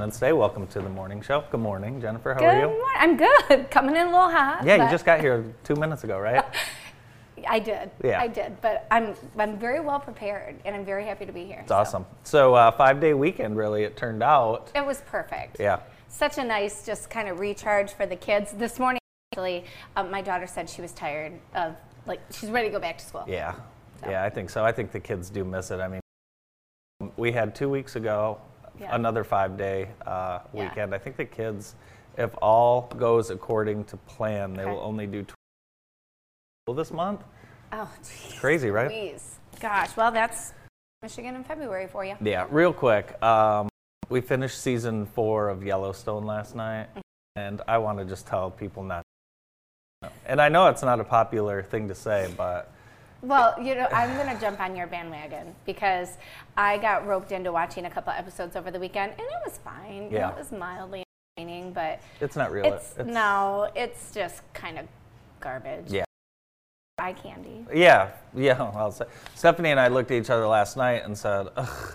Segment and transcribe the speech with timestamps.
[0.00, 0.32] morning and happy President's Day.
[0.32, 1.44] Welcome to the morning show.
[1.50, 2.32] Good morning, Jennifer.
[2.32, 2.68] How Good are you?
[2.68, 2.86] morning.
[2.96, 3.70] I'm good.
[3.70, 4.64] Coming in a little hot.
[4.64, 6.44] Yeah, you just got here two minutes ago, right?
[7.48, 7.90] I did.
[8.02, 8.20] Yeah.
[8.20, 8.60] I did.
[8.62, 11.60] But I'm I'm very well prepared, and I'm very happy to be here.
[11.62, 12.06] It's awesome.
[12.22, 14.70] So, uh, five day weekend, really, it turned out.
[14.74, 15.58] It was perfect.
[15.60, 15.80] Yeah.
[16.08, 18.52] Such a nice, just kind of recharge for the kids.
[18.52, 19.00] This morning,
[19.32, 19.64] actually,
[19.96, 23.04] um, my daughter said she was tired of like she's ready to go back to
[23.04, 23.24] school.
[23.28, 23.54] Yeah.
[24.06, 24.64] Yeah, I think so.
[24.64, 25.78] I think the kids do miss it.
[25.78, 26.00] I mean,
[27.16, 28.38] we had two weeks ago
[28.80, 28.94] Yeah.
[28.94, 30.64] another five day uh, Yeah.
[30.68, 30.94] weekend.
[30.94, 31.74] I think the kids,
[32.16, 34.72] if all goes according to plan, they Okay.
[34.72, 35.24] will only do
[36.66, 37.22] 12 this month.
[37.72, 38.38] Oh, geez.
[38.40, 38.88] Crazy, right?
[38.88, 39.38] Please.
[39.60, 39.96] Gosh.
[39.96, 40.54] Well, that's
[41.02, 42.16] Michigan in February for you.
[42.20, 43.22] Yeah, real quick.
[43.22, 43.68] Um,
[44.08, 46.88] we finished season four of Yellowstone last night,
[47.36, 49.02] and I want to just tell people not.
[50.26, 52.72] And I know it's not a popular thing to say, but
[53.22, 56.16] Well, you know, I'm going to jump on your bandwagon because
[56.56, 60.04] I got roped into watching a couple episodes over the weekend, and it was fine.
[60.04, 60.30] You know, Yeah.
[60.30, 61.04] it was mildly
[61.36, 62.64] entertaining, but it's not real.
[62.64, 64.86] it's, no, it's just kind of
[65.40, 65.90] garbage.
[65.90, 66.04] Yeah.
[66.98, 67.66] Eye candy.
[67.72, 68.62] Yeah, yeah.
[68.74, 68.94] I'll.
[69.34, 71.94] Stephanie and I looked at each other last night and said, Ugh,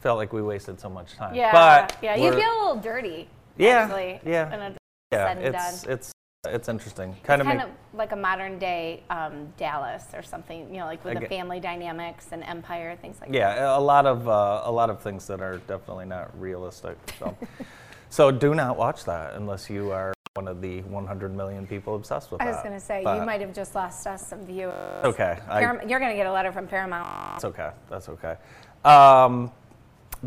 [0.00, 2.14] "Felt like we wasted so much time." Yeah, but yeah.
[2.14, 3.28] You feel a little dirty.
[3.56, 4.68] Yeah, actually, yeah.
[4.68, 4.78] it's
[5.10, 5.92] yeah, said and it's done.
[5.92, 6.12] it's
[6.46, 7.14] it's interesting.
[7.22, 10.86] Kind of kind make, of like a modern day um, Dallas or something, you know,
[10.86, 13.36] like with I the family dynamics and empire, things like that.
[13.36, 16.96] yeah, a lot of uh, a lot of things that are definitely not realistic.
[17.18, 17.36] So,
[18.10, 22.30] so do not watch that unless you are one of the 100 million people obsessed
[22.30, 22.48] with that.
[22.48, 25.04] I was going to say, But you might have just lost us some viewers.
[25.04, 27.08] Okay, I, you're going to get a letter from Paramount.
[27.32, 27.70] That's okay.
[27.88, 28.36] That's okay.
[28.84, 29.50] Um,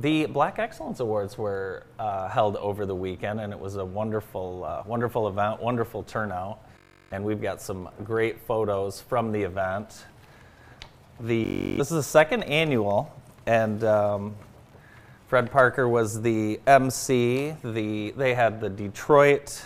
[0.01, 4.63] the Black Excellence Awards were uh, held over the weekend, and it was a wonderful,
[4.63, 6.59] uh, wonderful event, wonderful turnout,
[7.11, 10.05] and we've got some great photos from the event.
[11.19, 13.13] The this is the second annual,
[13.45, 14.35] and um,
[15.27, 17.55] Fred Parker was the MC.
[17.63, 19.61] The they had the Detroit.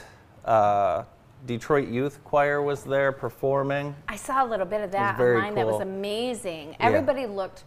[0.45, 1.03] Uh,
[1.45, 3.93] Detroit Youth Choir was there performing.
[4.07, 5.53] I saw a little bit of that online.
[5.55, 5.81] That was cool.
[5.81, 6.77] amazing.
[6.79, 7.66] Everybody looked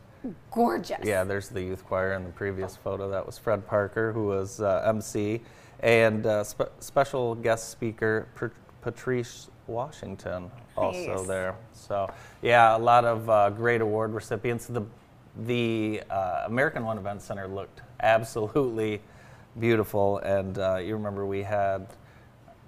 [0.51, 0.99] gorgeous.
[1.05, 3.09] Yeah, there's the youth choir in the previous photo.
[3.11, 5.41] That was Fred Parker, who was uh, MC,
[5.81, 8.51] and uh, spe- special guest speaker Pat-
[8.83, 11.27] Patrice Washington also Nice.
[11.27, 11.57] there.
[11.73, 12.09] So
[12.43, 14.67] yeah, a lot of uh, great award recipients.
[14.67, 14.83] The
[15.45, 19.01] the uh, American One Event Center looked absolutely
[19.59, 21.87] beautiful, and uh, you remember we had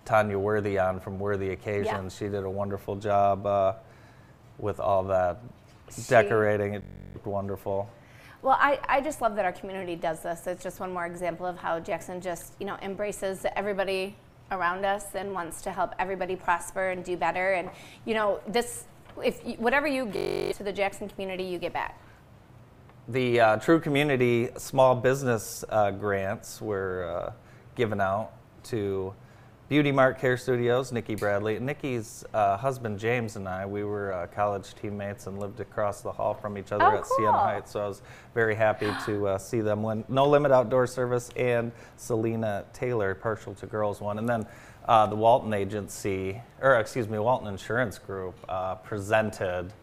[0.04, 2.16] Tanya Worthy on from Worthy Occasions.
[2.16, 3.72] She did a wonderful job uh,
[4.58, 5.40] with all that
[5.94, 6.74] She- decorating.
[6.74, 6.84] It
[7.26, 7.88] wonderful.
[8.40, 10.46] Well, I, I just love that our community does this.
[10.46, 14.14] It's just one more example of how Jackson just, you know, embraces everybody
[14.50, 17.54] around us and wants to help everybody prosper and do better.
[17.54, 17.68] And,
[18.04, 18.84] you know, this,
[19.22, 22.00] if you, whatever you give to the Jackson community, you get back.
[23.08, 27.32] The uh, True Community Small Business uh, Grants were uh,
[27.74, 28.32] given out
[28.64, 29.14] to
[29.68, 31.58] Beauty Mart Care Studios, Nikki Bradley.
[31.58, 36.10] Nikki's uh, husband James and I, we were uh, college teammates and lived across the
[36.10, 37.38] hall from each other Oh, at Siena cool.
[37.38, 37.72] Heights.
[37.72, 38.00] So I was
[38.32, 43.52] very happy to uh, see them win No Limit Outdoor Service and Selena Taylor, partial
[43.56, 44.18] to girls one.
[44.18, 44.46] And then
[44.86, 49.74] uh, the Walton Agency, or excuse me, Walton Insurance Group uh, presented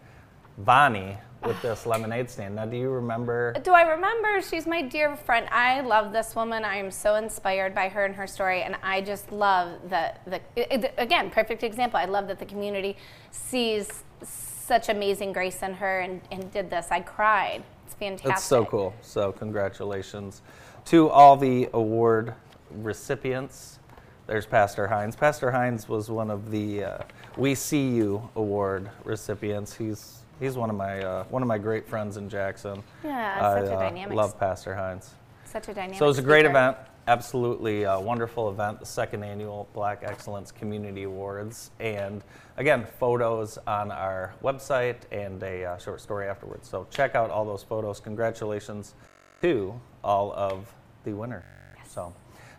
[0.58, 2.56] Bonnie with this lemonade stand.
[2.56, 3.54] Now, do you remember?
[3.64, 4.42] Do I remember?
[4.42, 5.48] She's my dear friend.
[5.52, 6.64] I love this woman.
[6.66, 10.22] I am so inspired by her and her story, and I just love that.
[10.26, 12.00] The it, it- again, perfect example.
[12.00, 12.98] I love that the community
[13.32, 16.88] sees such amazing grace in her and, and did this.
[16.90, 17.64] I cried.
[17.86, 18.32] It's fantastic.
[18.32, 18.94] It's so cool.
[19.02, 20.42] So, congratulations
[20.86, 22.34] to all the award
[22.72, 23.80] recipients.
[24.26, 25.16] There's Pastor Hines.
[25.16, 26.98] Pastor Hines was one of the uh,
[27.38, 29.76] We See You award recipients.
[29.76, 32.84] He's he's one of my uh, one of my great friends in Jackson.
[33.04, 34.16] Yeah, I such a uh, dynamic.
[34.16, 35.14] love Pastor Hines.
[35.46, 35.98] Such a dynamic.
[36.00, 36.50] So it was a great speaker.
[36.52, 36.78] event,
[37.08, 41.72] absolutely uh, wonderful event, the second annual Black Excellence Community Awards.
[41.80, 42.24] And
[42.58, 46.68] again, photos on our website and a uh, short story afterwards.
[46.68, 48.00] So check out all those photos.
[48.00, 48.96] Congratulations
[49.42, 50.74] to all of
[51.04, 51.44] the winners.
[51.88, 52.14] So,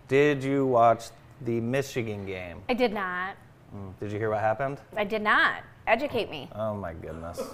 [0.08, 1.06] did you watch
[1.42, 2.62] the Michigan game?
[2.68, 3.36] I did not.
[3.74, 4.80] Mm, Did you hear what happened?
[4.96, 5.62] I did not.
[5.86, 6.48] Educate me.
[6.54, 7.40] Oh my goodness.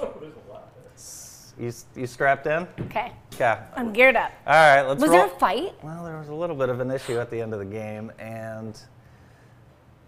[1.59, 2.67] You, you strapped in?
[2.81, 3.13] Okay.
[3.35, 3.59] Okay.
[3.77, 4.33] I'm geared up.
[4.47, 5.27] All right, let's Was roll.
[5.27, 5.75] there a fight?
[5.83, 8.11] Well, there was a little bit of an issue at the end of the game,
[8.19, 8.81] and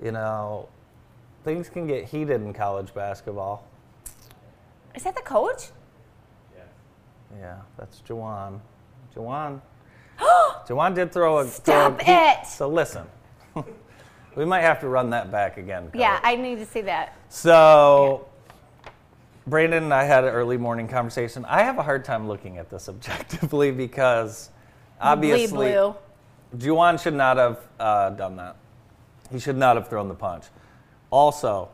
[0.02, 0.68] you know,
[1.44, 3.66] things can get heated in college basketball.
[4.94, 5.68] Is that the coach?
[6.56, 6.62] Yeah.
[7.38, 8.60] Yeah, that's Juwan.
[9.14, 9.60] Juwan.
[10.66, 11.46] Juwan did throw a.
[11.46, 12.46] Stop throw a, it!
[12.46, 13.04] So listen,
[14.36, 15.90] we might have to run that back again.
[15.94, 17.16] Yeah, I need to see that.
[17.28, 18.26] So,
[19.46, 21.44] Brandon and I had an early morning conversation.
[21.44, 24.50] I have a hard time looking at this objectively because
[25.00, 25.74] Obviously.
[26.56, 28.56] Juwan should not have uh, done that.
[29.30, 30.44] He should not have thrown the punch.
[31.10, 31.68] Also,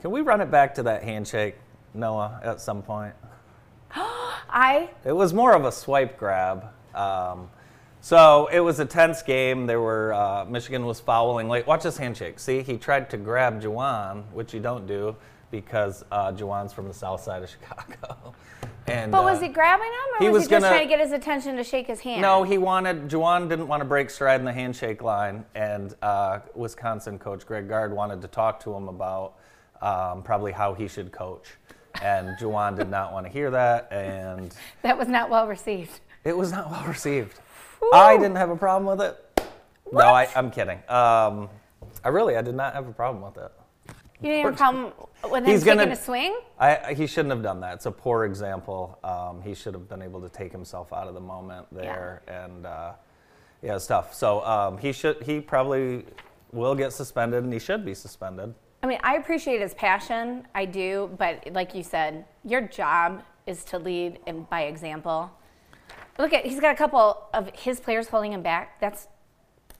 [0.00, 1.56] can we run it back to that handshake,
[1.92, 3.14] Noah, at some point?
[3.94, 6.64] I It was more of a swipe grab.
[6.94, 7.50] Um,
[8.04, 9.66] so it was a tense game.
[9.66, 11.66] There were uh, Michigan was fouling late.
[11.66, 12.38] Watch this handshake.
[12.38, 15.16] See, he tried to grab Juwan, which you don't do
[15.50, 18.34] because uh, Juwan's from the south side of Chicago.
[18.86, 20.86] And But was uh, he grabbing him, or he was, was he just gonna- trying
[20.86, 22.20] to get his attention to shake his hand?
[22.20, 23.08] No, he wanted.
[23.08, 27.70] Juwan didn't want to break stride in the handshake line, and uh, Wisconsin coach Greg
[27.70, 29.36] Gard wanted to talk to him about
[29.80, 31.46] um, probably how he should coach.
[32.02, 36.00] And Juwan did not want to hear that, and that was not well received.
[36.24, 37.40] it was not well received.
[37.92, 39.44] I didn't have a problem with it.
[39.92, 40.78] No, I, I'm kidding.
[40.88, 41.48] Um,
[42.02, 43.52] I really, I did not have a problem with it.
[44.20, 44.92] You didn't have a problem
[45.30, 46.38] with him He's taking gonna- a swing?
[46.58, 47.74] I, I- he shouldn't have done that.
[47.74, 48.98] It's a poor example.
[49.04, 52.66] Um, he should have been able to take himself out of the moment there, and
[52.66, 52.92] uh,
[53.62, 54.14] yeah, it's tough.
[54.14, 55.22] So um, he should.
[55.22, 56.06] He probably
[56.52, 58.54] will get suspended, and he should be suspended.
[58.82, 60.46] I mean, I appreciate his passion.
[60.54, 65.30] I do, but like you said, your job is to lead and by example.
[66.18, 68.80] Look at he's got a couple of his players holding him back.
[68.80, 69.08] That's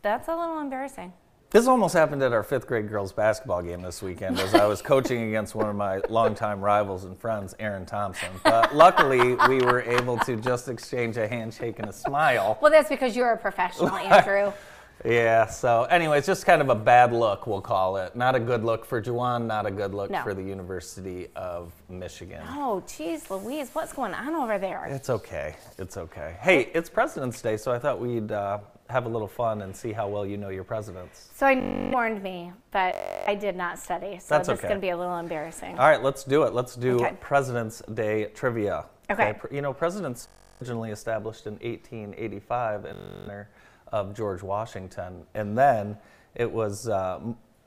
[0.02, 1.12] that's a little embarrassing.
[1.50, 4.82] This almost happened at our fifth grade girls basketball game this weekend as I was
[4.82, 8.28] coaching against one of my longtime rivals and friends, Aaron Thompson.
[8.42, 12.58] But luckily, we were able to just exchange a handshake and a smile.
[12.60, 14.52] Well, that's because you're a professional, Andrew.
[15.04, 18.16] Yeah, so anyways, just kind of a bad look, we'll call it.
[18.16, 20.22] Not a good look for Juwan, not a good look No.
[20.22, 22.40] for the University of Michigan.
[22.50, 24.86] Oh, geez, Louise, what's going on over there?
[24.86, 25.56] It's okay.
[25.78, 26.36] It's okay.
[26.40, 28.58] Hey, it's President's Day, so I thought we'd uh,
[28.88, 31.28] have a little fun and see how well you know your presidents.
[31.34, 31.54] So I
[31.92, 32.94] warned me, but
[33.26, 34.68] I did not study, so That's this is okay.
[34.68, 35.78] going to be a little embarrassing.
[35.78, 36.54] All right, let's do it.
[36.54, 37.14] Let's do Okay.
[37.20, 38.86] President's Day trivia.
[39.10, 39.34] Okay.
[39.50, 40.28] You know, presidents
[40.62, 43.48] originally established in 1885 in honor
[43.94, 45.96] of George Washington, and then
[46.34, 47.20] it was uh,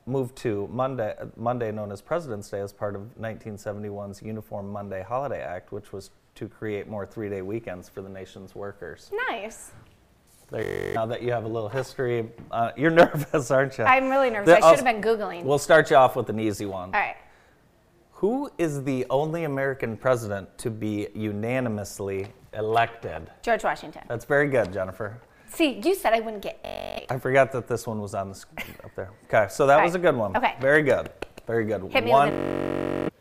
[0.04, 5.40] moved to Monday, Monday known as President's Day, as part of 1971's Uniform Monday Holiday
[5.40, 9.10] Act, which was to create more three-day weekends for the nation's workers.
[9.30, 9.70] Nice.
[10.52, 13.84] Now that you have a little history, uh, you're nervous, aren't you?
[13.84, 14.48] I'm really nervous.
[14.48, 15.44] The- I should have been Googling.
[15.44, 16.94] We'll start you off with an easy one.
[16.94, 17.16] All right.
[18.12, 23.30] Who is the only American president to be unanimously elected?
[23.40, 24.02] George Washington.
[24.08, 25.18] That's very good, Jennifer.
[25.50, 27.06] See, you said I wouldn't get A.
[27.10, 28.48] I forgot that this one was on the sc-
[28.84, 29.10] up there.
[29.24, 30.36] Okay, so that was a good one.
[30.36, 30.54] Okay.
[30.60, 31.10] Very good.
[31.46, 31.82] Very good.
[31.90, 32.30] Hit me one.
[32.30, 33.12] with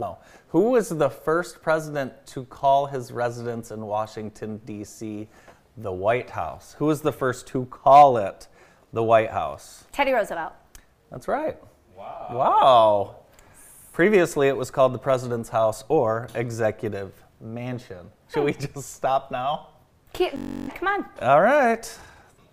[0.00, 0.18] no.
[0.48, 5.28] Who was the first president to call his residence in Washington D.C.
[5.76, 6.74] the White House?
[6.78, 8.48] Who was the first to call it
[8.92, 9.84] the White House?
[9.92, 10.52] Teddy Roosevelt.
[11.10, 11.56] That's right.
[11.96, 12.26] Wow.
[12.32, 13.16] Wow.
[13.92, 18.10] Previously, it was called the President's House or Executive Mansion.
[18.32, 18.60] Should we hmm.
[18.74, 19.69] just stop now?
[20.14, 21.06] Come on.
[21.22, 21.98] All right.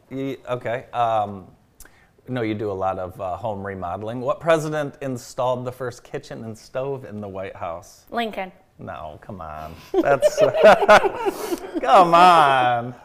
[0.09, 0.85] You- okay.
[0.93, 1.47] Um,
[2.29, 4.21] no, you do a lot of uh, home remodeling.
[4.21, 8.05] What president installed the first kitchen and stove in the White House?
[8.09, 8.51] Lincoln.
[8.79, 9.73] No, come on.
[9.93, 10.37] That's
[11.81, 12.95] come on.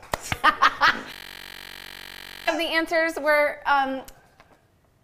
[2.49, 4.03] If the answers were um,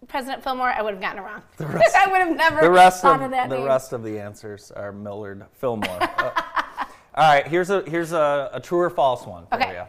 [0.07, 1.41] President Fillmore, I would have gotten it wrong.
[1.59, 3.65] I would have never The rest thought of of that the name.
[3.65, 5.97] rest of the answers are Millard Fillmore.
[6.01, 6.41] Uh,
[7.19, 9.73] all right, here's a here's a, a true or false one for Okay.
[9.73, 9.83] you.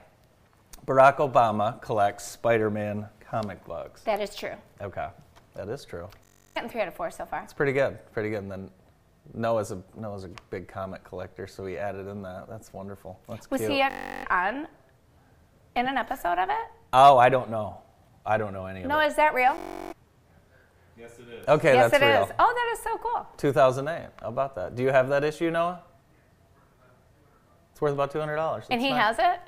[0.87, 4.03] Barack Obama collects Spider-Man comic books.
[4.03, 4.55] That is true.
[4.81, 5.07] Okay,
[5.55, 6.09] that is true.
[6.57, 7.43] Getting three out of four so far.
[7.45, 8.43] It's pretty good, pretty good.
[8.43, 8.71] And then
[9.33, 12.49] Noah's a Noah's a big comic collector, so he added in that.
[12.49, 13.21] That's wonderful.
[13.29, 13.71] That's Was cute.
[13.73, 14.67] he on
[15.77, 16.67] in an episode of it?
[16.93, 17.79] oh, I don't know.
[18.27, 19.57] I don't know any of No, is that real?
[20.99, 21.47] Yes, it is.
[21.49, 22.25] Okay, yes, that's it real.
[22.25, 22.31] is.
[22.39, 23.27] Oh, that is so cool.
[23.37, 24.09] 2008.
[24.21, 24.75] How about that?
[24.75, 25.81] Do you have that issue, Noah?
[27.81, 28.65] It's worth about two hundred dollars.
[28.71, 29.41] And he has it?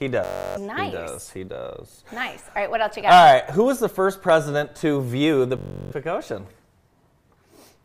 [0.00, 0.60] He does.
[0.60, 0.90] Nice.
[0.90, 1.30] He does.
[1.30, 2.04] He does.
[2.12, 2.42] Nice.
[2.48, 3.12] All right, what else you got?
[3.12, 3.48] All right.
[3.50, 6.44] Who was the first president to view the Pacific Ocean?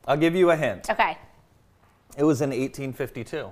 [0.07, 0.89] I'll give you a hint.
[0.89, 1.15] Okay.
[2.17, 3.51] It was in 1852.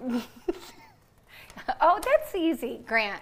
[1.82, 2.80] Oh, that's easy.
[2.86, 3.20] Grant.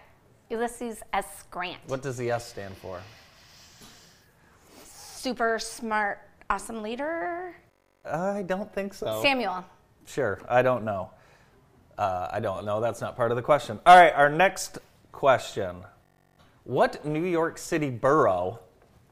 [0.50, 1.42] Ulysses S.
[1.50, 1.80] Grant.
[1.88, 3.00] What does the S stand for?
[4.84, 7.56] Super smart, awesome leader.
[8.04, 9.20] I don't think so.
[9.20, 9.64] Samuel.
[10.06, 10.40] Sure.
[10.48, 11.10] I don't know.
[11.98, 12.80] Uh, I don't know.
[12.80, 13.78] That's not part of the question.
[13.84, 14.12] All right.
[14.14, 14.78] Our next
[15.12, 15.76] question.
[16.64, 18.60] What New York City borough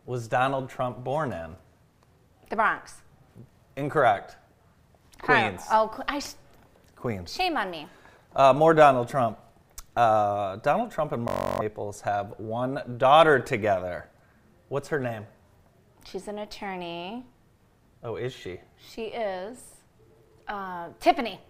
[0.06, 1.54] was Donald Trump born in?
[2.50, 2.94] The Bronx.
[3.76, 4.36] Incorrect.
[5.20, 5.62] Queens.
[5.70, 6.34] Oh, Qu- I, sh-
[6.96, 7.32] Queens.
[7.32, 7.86] shame on me.
[8.36, 9.38] Uh, more Donald Trump.
[9.96, 14.08] Uh, Donald Trump and Marla Maples have one daughter together.
[14.68, 15.24] What's her name?
[16.04, 17.24] She's an attorney.
[18.02, 18.58] Oh, is she?
[18.76, 19.73] She is
[20.48, 21.40] uh, Tiffany.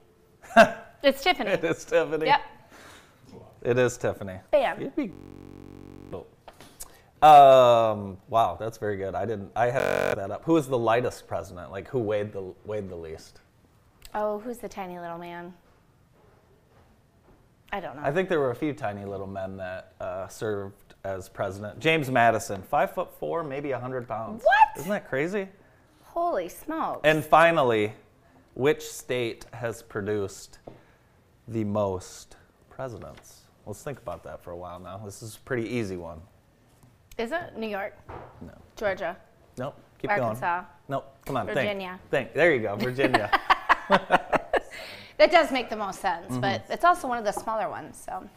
[1.03, 1.51] it's Tiffany.
[1.51, 2.27] It is Tiffany.
[2.27, 2.41] Yep.
[3.63, 4.39] It is Tiffany.
[4.51, 4.91] Bam.
[7.23, 8.19] Um.
[8.29, 9.15] Wow, that's very good.
[9.15, 9.51] I didn't.
[9.57, 10.45] I had that up.
[10.45, 11.71] Who is the lightest president?
[11.71, 13.41] Like who weighed the weighed the least?
[14.15, 15.55] Oh, who's the tiny little man?
[17.73, 18.03] I don't know.
[18.05, 21.81] I think there were a few tiny little men that uh, served as president.
[21.81, 24.45] James Madison, five foot four, maybe hundred pounds.
[24.45, 24.81] What?
[24.81, 25.49] Isn't that crazy?
[26.03, 27.01] Holy smokes.
[27.05, 27.95] And finally,
[28.55, 30.59] which state has produced
[31.49, 32.37] the most
[32.71, 33.41] presidents?
[33.67, 34.99] Let's think about that for a while now.
[35.05, 36.21] This is a pretty easy one.
[37.19, 37.97] Is it New York?
[38.41, 38.53] No.
[38.77, 39.17] Georgia?
[39.57, 39.77] Nope.
[39.99, 40.23] Keep going.
[40.23, 40.57] Arkansas?
[40.57, 40.67] going.
[40.89, 41.17] Nope.
[41.25, 41.47] Come on.
[41.47, 41.99] Virginia.
[42.11, 42.29] Think.
[42.29, 42.35] think.
[42.35, 42.77] There you go.
[42.77, 43.31] Virginia.
[45.17, 46.41] That does make the most sense, Mm-hmm.
[46.41, 48.03] but it's also one of the smaller ones.
[48.05, 48.29] So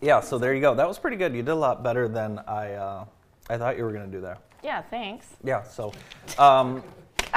[0.00, 0.18] yeah.
[0.18, 0.74] So there you go.
[0.74, 1.32] That was pretty good.
[1.36, 3.04] You did a lot better than I uh,
[3.48, 4.36] I thought you were going to do there.
[4.64, 5.28] yeah, thanks.
[5.44, 5.62] Yeah.
[5.62, 5.92] So.
[6.36, 6.82] Um,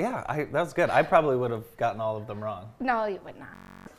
[0.00, 0.90] yeah, I, that was good.
[0.90, 2.72] I probably would have gotten all of them wrong.
[2.80, 3.48] No, you would not.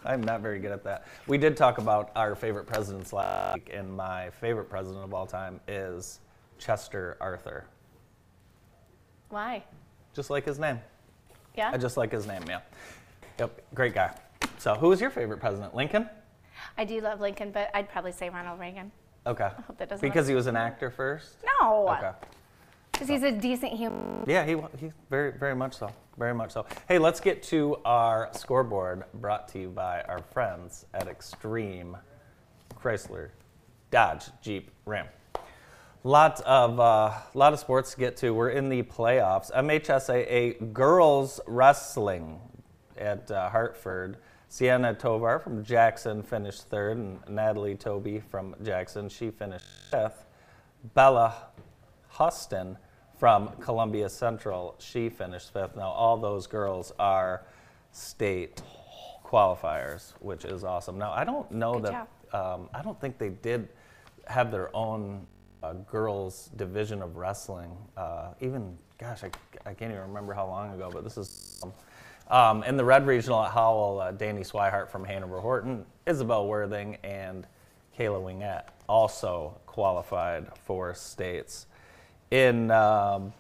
[0.04, 1.06] I'm not very good at that.
[1.28, 5.28] We did talk about our favorite presidents last week, and my favorite president of all
[5.28, 6.20] time is
[6.58, 7.66] Chester Arthur.
[9.30, 9.64] Why?
[10.14, 10.80] Just like his name.
[11.56, 11.70] Yeah.
[11.72, 12.62] I just like his name, yeah.
[13.40, 14.16] Yep, great guy.
[14.58, 15.76] So, who was your favorite president?
[15.76, 16.10] Lincoln?
[16.78, 18.92] I do love Lincoln, but I'd probably say Ronald Reagan.
[19.28, 19.46] Okay.
[19.46, 21.36] I hope that doesn't Because he was an actor first?
[21.62, 22.12] No, Okay.
[23.02, 24.24] Because he's a decent human.
[24.28, 25.92] Yeah, he, wa- he very, very much so.
[26.20, 26.68] Very much so.
[26.88, 31.98] Hey, let's get to our scoreboard brought to you by our friends at Extreme
[32.76, 33.30] Chrysler,
[33.90, 35.08] Dodge, Jeep, Ram.
[36.04, 38.36] Lot of uh, lot of sports to get to.
[38.36, 39.52] We're in the playoffs.
[39.52, 42.40] MHSAA girls wrestling
[42.98, 44.18] at uh, Hartford.
[44.48, 50.26] Sienna Tovar from Jackson finished third, and Natalie Toby from Jackson she finished fifth.
[50.94, 51.34] Bella
[52.10, 52.78] Huston
[53.22, 55.76] from Columbia Central she finished fifth.
[55.76, 57.44] Now all those girls are
[57.92, 58.64] state
[59.24, 60.98] qualifiers, which is awesome.
[60.98, 63.70] Now I don't know Good that um, I don't think they did
[64.26, 65.28] have their own
[65.62, 67.70] uh, girls division of wrestling.
[67.96, 69.30] Uh, even, gosh, I,
[69.70, 71.64] I can't even remember how long ago, but this is.
[72.28, 76.98] Um, in the Red Regional at Howell, uh, Danny Swihart from Hanover Horton, Isabel Worthing,
[77.04, 77.46] and
[77.96, 81.68] Kayla Wingett also qualified for states.
[82.32, 83.34] In um,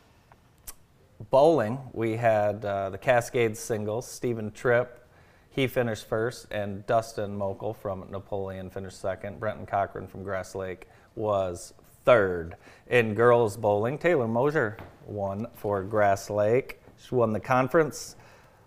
[1.29, 5.07] bowling, we had uh, the Cascade singles, Stephen Tripp,
[5.49, 9.39] he finished first, and Dustin Mokel from Napoleon finished second.
[9.39, 12.55] Brenton Cochran from Grass Lake was third.
[12.89, 16.81] In girls bowling, Taylor Mosier won for Grass Lake.
[17.01, 18.15] She won the conference.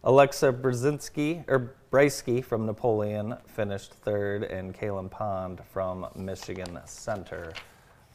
[0.04, 7.52] Alexa Brzezinski or Breisky from Napoleon finished third, and Kaylin Pond from Michigan Center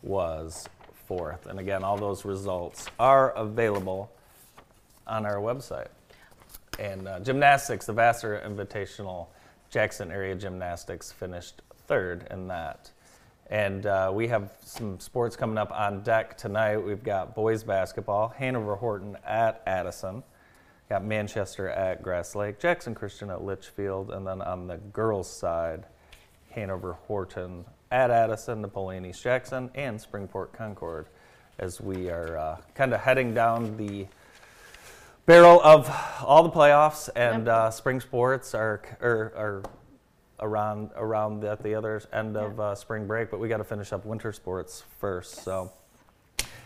[0.04, 0.68] was
[1.10, 4.12] And again, all those results are available
[5.08, 5.88] on our website.
[6.78, 9.28] And uh, gymnastics, the Vassar Invitational
[9.70, 12.92] Jackson Area Gymnastics finished third in that.
[13.50, 16.78] And uh, we have some sports coming up on deck tonight.
[16.78, 20.22] We've got boys basketball, Hanover Horton at Addison,
[20.88, 25.86] got Manchester at Grass Lake, Jackson Christian at Litchfield, and then on the girls' side,
[26.51, 31.08] Hanover Horton at Addison, Napoleon East Jackson, and Springport Concord
[31.58, 34.08] as we are uh, kind of heading down the
[35.25, 35.89] barrel of
[36.24, 37.55] all the playoffs and Yep.
[37.55, 39.63] uh, spring sports are, are, are
[40.39, 43.63] around around the, at the other end of uh, spring break, but we got to
[43.63, 45.43] finish up winter sports first.
[45.43, 45.72] So,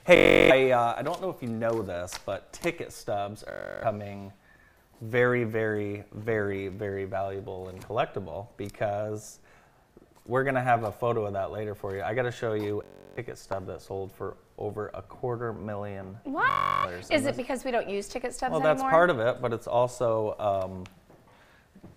[0.05, 4.31] hey, I, uh, I don't know if you know this, but ticket stubs are coming
[5.01, 9.39] very, very, very, very valuable and collectible because
[10.25, 12.01] we're gonna have a photo of that later for you.
[12.01, 16.17] I got to show you a ticket stub that sold for over a quarter million
[16.23, 16.49] What?
[16.89, 18.75] And Is it because we don't use ticket stubs well, anymore?
[18.75, 20.83] that's part of it, but it's also, um,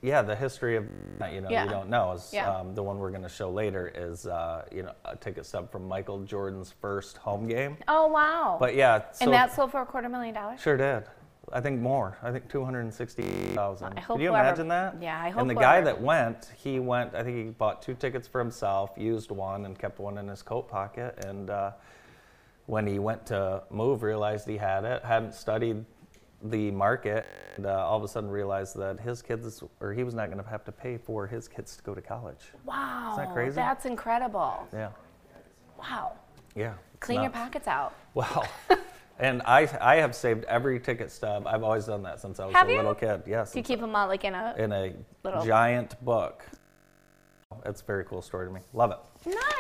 [0.03, 0.87] yeah, the history of
[1.19, 1.65] that you know Yeah.
[1.65, 2.51] you don't know is Yeah.
[2.51, 5.71] um, the one we're going to show later is uh, you know a ticket stub
[5.71, 7.77] from Michael Jordan's first home game.
[7.89, 8.57] Oh wow!
[8.59, 10.61] But yeah, so and that sold for a quarter million dollars.
[10.61, 11.05] sure did.
[11.53, 12.19] I think more.
[12.23, 13.23] I think two hundred sixty
[13.55, 13.97] thousand.
[13.97, 14.97] I Could you whoever- imagine that?
[15.01, 17.15] yeah, I hope And the guy that went, he went.
[17.15, 20.43] I think he bought two tickets for himself, used one, and kept one in his
[20.43, 21.25] coat pocket.
[21.25, 21.73] And uh,
[22.67, 25.05] when he went to move, realized he had it.
[25.05, 25.85] Hadn't studied
[26.43, 27.27] the market,
[27.57, 30.43] and uh, all of a sudden realized that his kids, or he was not going
[30.43, 32.41] to have to pay for his kids to go to college.
[32.65, 33.55] Wow, is that crazy?
[33.55, 34.67] That's incredible.
[34.73, 34.91] Yeah,
[35.79, 36.13] Wow,
[36.55, 36.75] yeah.
[37.01, 37.95] clean your pockets out.
[38.15, 38.45] Wow.
[39.19, 41.47] and I, I have saved every ticket stub.
[41.47, 42.77] I've always done that since I was Have a you?
[42.77, 43.23] little kid.
[43.27, 43.53] Yes.
[43.53, 44.95] Do you keep them all like in a in a
[45.25, 46.45] Little- giant book.
[47.65, 48.61] It's a very cool story to me.
[48.75, 48.99] Love it.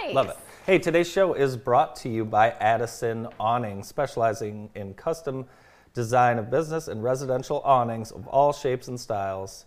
[0.02, 0.14] nice?
[0.14, 0.36] Love it.
[0.66, 5.46] Hey, today's show is brought to you by Addison Awning, specializing in custom
[5.94, 9.64] design of business and residential awnings of all shapes and styles.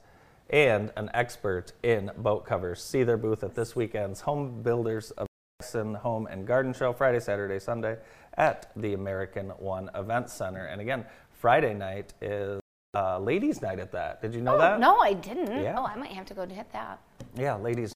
[0.51, 2.83] and an expert in boat covers.
[2.83, 5.27] See their booth at this weekend's Home Builders of
[5.61, 7.97] Jackson Home and Garden Show, Friday, Saturday, Sunday
[8.39, 10.65] at the American One Event Center.
[10.65, 12.59] And again, Friday night is
[12.95, 14.21] uh, ladies' night at that.
[14.21, 14.79] Did you know Oh, that?
[14.79, 15.61] no, I didn't.
[15.61, 15.75] Yeah.
[15.77, 16.99] Oh, I might have to go to hit that.
[17.35, 17.93] Yeah, ladies.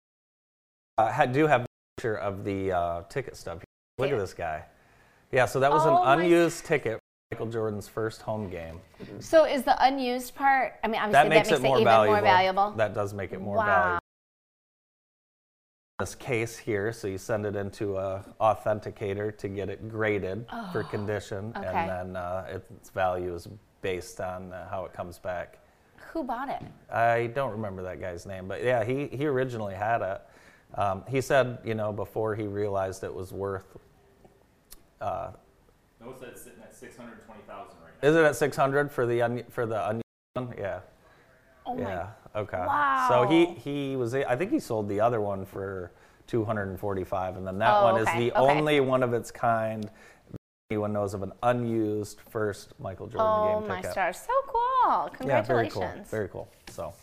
[0.98, 1.66] Uh, do have a
[1.98, 3.64] picture of the uh, ticket stub.
[3.98, 4.66] Look at this guy.
[5.32, 7.00] Yeah, so that was Oh an unused ticket
[7.32, 8.80] Michael Jordan's first home game.
[9.20, 10.74] So is the unused part?
[10.84, 12.14] I mean, obviously That makes, it, more, even valuable.
[12.14, 12.72] more valuable.
[12.78, 13.66] That does make it more Wow.
[13.66, 14.00] valuable.
[16.04, 20.84] This case here, so you send it into a authenticator to get it graded for
[20.84, 21.70] condition, Oh, okay.
[21.70, 23.48] and then uh, its value is
[23.82, 25.60] based on uh, how it comes back.
[26.12, 26.62] Who bought it?
[26.92, 30.22] I don't remember that guy's name, but yeah, he, he originally had it.
[30.78, 33.78] Um, he said, you know, before he realized it was worth,
[35.00, 35.32] uh,
[36.02, 38.10] Notice that it's sitting at 620,000 right now.
[38.10, 40.02] is it at 600 for the onion, for the onion?
[40.34, 40.54] one?
[40.58, 40.82] Yeah,
[41.66, 42.58] Oh yeah, okay.
[42.66, 43.06] Wow.
[43.10, 45.92] So he, he was, I think he sold the other one for
[46.28, 48.40] 245, and then that Oh, one is the okay.
[48.40, 49.90] only one of its kind
[50.72, 53.92] anyone knows of an unused first Michael Jordan Oh game Oh my ticket.
[53.92, 54.18] stars!
[54.18, 55.10] So cool!
[55.14, 55.28] Congratulations.
[55.28, 56.48] Yeah, very cool, very cool.
[56.70, 56.94] So,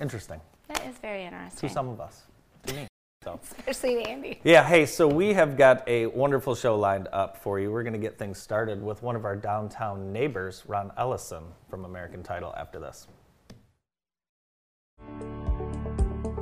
[0.00, 1.68] interesting That is very interesting.
[1.68, 2.24] to some of us,
[2.66, 2.86] to me.
[3.24, 3.40] So.
[3.58, 4.40] Especially Andy.
[4.44, 7.72] Yeah, hey, so we have got a wonderful show lined up for you.
[7.72, 11.86] We're going to get things started with one of our downtown neighbors, Ron Ellison from
[11.86, 13.06] American Title, after this.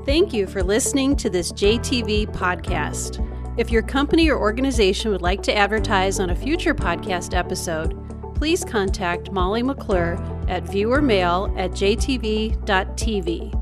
[0.05, 3.29] Thank you for listening to this JTV podcast.
[3.57, 7.97] If your company or organization would like to advertise on a future podcast episode,
[8.35, 10.15] please contact Molly McClure
[10.49, 13.53] at viewermail at jtv.tv.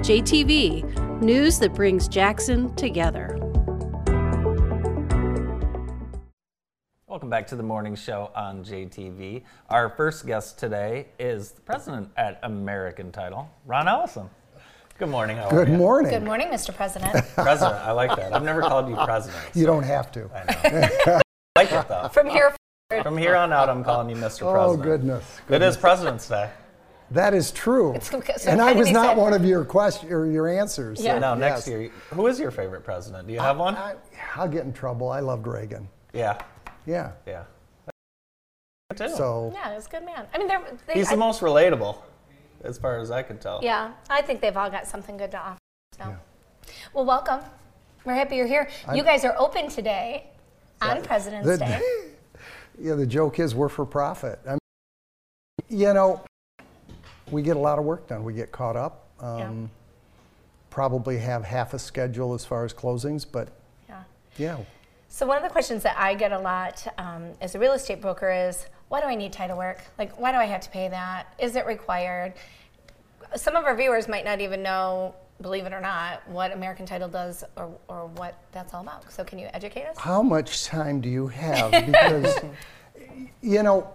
[0.00, 3.36] JTV, news that brings Jackson together.
[7.08, 9.42] Welcome back to the morning show on JTV.
[9.68, 14.30] Our first guest today is the president at American Title, Ron Ellison.
[15.00, 15.38] Good morning.
[15.38, 15.78] How Good are you?
[15.78, 16.10] morning.
[16.12, 16.76] Good morning, Mr.
[16.76, 17.10] President.
[17.34, 17.74] President.
[17.76, 18.34] I like that.
[18.34, 19.42] I've never called you president.
[19.54, 20.28] You don't have to.
[20.34, 21.20] I know.
[21.56, 22.08] I like it though.
[22.12, 22.54] From here,
[23.02, 24.42] From here on out, I'm calling you Mr.
[24.42, 24.52] Oh, President.
[24.52, 25.40] Oh goodness.
[25.48, 26.50] It is President's Day.
[27.12, 27.98] That is true.
[28.02, 31.00] so and I was not said- one of your question or your answers.
[31.02, 31.14] Yeah.
[31.14, 31.68] so Now, next yes.
[31.68, 33.26] year, who is your favorite president?
[33.26, 33.76] Do you have one?
[33.76, 33.94] I,
[34.36, 35.08] I'll get in trouble.
[35.10, 35.88] I loved Reagan.
[36.12, 36.38] Yeah,
[36.84, 37.12] Yeah.
[37.26, 37.44] yeah.
[37.86, 39.08] Me Too.
[39.16, 40.26] So yeah, it's a good man.
[40.34, 41.96] I mean, they're, they, He's I- the most relatable,
[42.64, 43.60] as far as I can tell.
[43.62, 45.58] Yeah, I think they've all got something good to offer.
[45.98, 46.16] So.
[46.94, 47.40] Well, welcome.
[48.04, 48.68] We're happy you're here.
[48.94, 50.30] you guys are open today
[50.80, 51.80] on President's the, Day.
[52.80, 54.38] yeah, the joke is we're for profit.
[54.46, 54.58] I mean,
[55.68, 56.22] you know,
[57.30, 58.24] we get a lot of work done.
[58.24, 59.06] We get caught up.
[59.20, 59.70] Um,
[60.70, 63.48] Probably have half a schedule as far as closings, but
[63.88, 64.04] Yeah.
[64.38, 64.56] yeah.
[65.08, 68.00] So one of the questions that I get a lot um, as a real estate
[68.00, 69.78] broker is, why do I need title work?
[69.98, 71.32] Like, why do I have to pay that?
[71.38, 72.34] Is it required?
[73.36, 77.08] Some of our viewers might not even know, believe it or not, what American Title
[77.08, 79.10] does or, or what that's all about.
[79.12, 79.96] So can you educate us?
[79.96, 81.70] How much time do you have?
[81.86, 82.36] Because,
[83.42, 83.88] you know,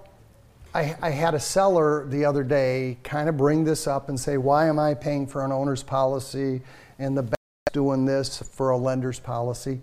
[0.74, 4.38] I, I had a seller the other day kind of bring this up and say,
[4.38, 6.62] why am I paying for an owner's policy
[7.00, 9.82] and the bank's doing this for a lender's policy?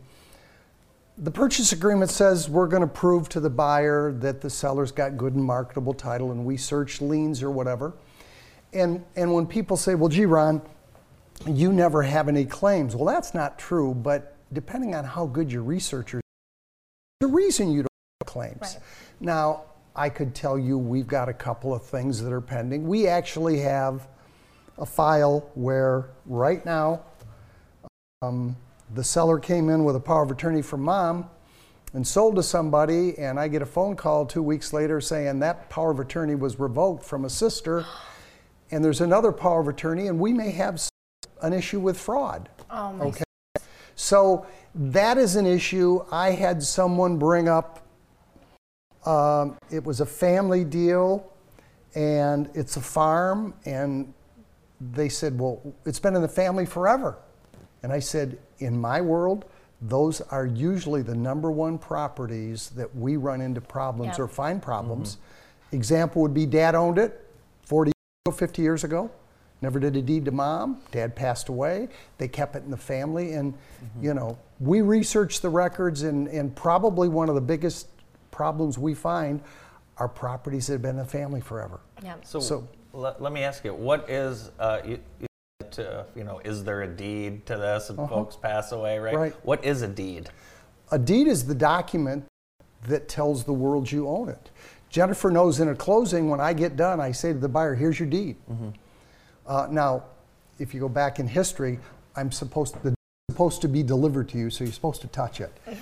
[1.22, 5.16] The purchase agreement says we're going to prove to the buyer that the seller's got
[5.16, 7.92] good and marketable title and we search liens or whatever.
[8.72, 10.60] And, and when people say, well, gee, Ron,
[11.46, 12.96] you never have any claims.
[12.96, 16.22] Well, that's not true, but depending on how good your researchers
[17.20, 17.88] the reason you don't
[18.20, 18.60] have claims.
[18.60, 18.78] Right.
[19.20, 19.62] Now,
[19.94, 22.88] I could tell you we've got a couple of things that are pending.
[22.88, 24.08] We actually have
[24.76, 27.02] a file where right now
[28.22, 28.56] um,
[28.94, 31.28] the seller came in with a power of attorney from mom
[31.94, 35.68] and sold to somebody, and I get a phone call two weeks later saying that
[35.68, 37.84] power of attorney was revoked from a sister,
[38.70, 40.80] and there's another power of attorney, and we may have
[41.42, 42.48] an issue with fraud.
[42.70, 43.24] Oh, my Okay.
[43.94, 46.04] So that is an issue.
[46.10, 47.86] I had someone bring up,
[49.04, 51.30] um, it was a family deal
[51.94, 53.54] and it's a farm.
[53.66, 54.14] And
[54.80, 57.18] they said, well, it's been in the family forever.
[57.82, 59.44] And I said, in my world,
[59.80, 64.24] those are usually the number one properties that we run into problems Yeah.
[64.24, 65.18] or find problems.
[65.72, 67.26] Example would be dad owned it
[67.64, 67.92] 40,
[68.32, 69.10] 50 years ago.
[69.60, 70.80] Never did a deed to mom.
[70.90, 71.88] Dad passed away.
[72.18, 73.32] They kept it in the family.
[73.34, 73.54] And,
[74.00, 77.86] you know, we research the records, and, and probably one of the biggest
[78.32, 79.40] problems we find
[79.98, 81.80] are properties that have been in the family forever.
[82.02, 82.14] Yeah.
[82.24, 84.98] So, So- let, let me ask you, what is, uh, you,
[85.78, 89.14] you, to, you know, is there a deed to this and folks pass away, right?
[89.14, 89.22] Uh-huh.
[89.22, 89.44] Right.
[89.44, 90.30] What is a deed?
[90.90, 92.24] A deed is the document
[92.88, 94.50] that tells the world you own it.
[94.90, 97.98] Jennifer knows in a closing, when I get done, I say to the buyer, here's
[97.98, 98.36] your deed.
[99.46, 100.04] Uh, now,
[100.58, 101.78] if you go back in history,
[102.14, 102.94] I'm supposed the
[103.30, 105.52] supposed to be delivered to you, so you're supposed to touch it.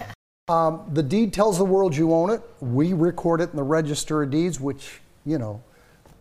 [0.49, 2.43] Um, the deed tells the world you own it.
[2.59, 5.63] We record it in the Register of Deeds, which you know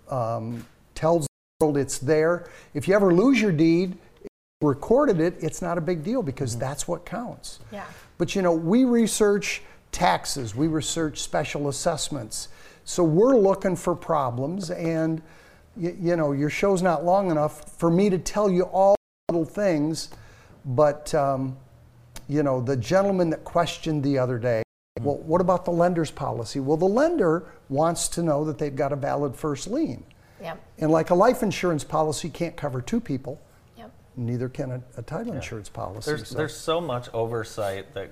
[0.08, 1.28] um, tells the
[1.62, 2.48] world it's there.
[2.74, 3.98] If you ever lose your deed,
[4.62, 7.60] recorded it, it's not a big deal because that's what counts.
[7.69, 7.84] Yeah.
[8.17, 12.48] But you know, we research taxes, we research special assessments.
[12.86, 15.22] So we're looking for problems, and
[15.76, 18.95] y- you know, your show's not long enough for me to tell you all
[19.28, 20.12] little things.
[20.63, 21.58] But um,
[22.30, 24.63] you know, the gentleman that questioned the other day,
[25.02, 26.62] well, what about the lender's policy?
[26.62, 30.06] Well, the lender wants to know that they've got a valid first lien.
[30.41, 30.63] Yep.
[30.80, 33.39] And like a life insurance policy can't cover two people,
[33.78, 33.91] Yep.
[34.15, 36.10] neither can a, a title insurance policy.
[36.12, 38.12] There's so- there's so much oversight that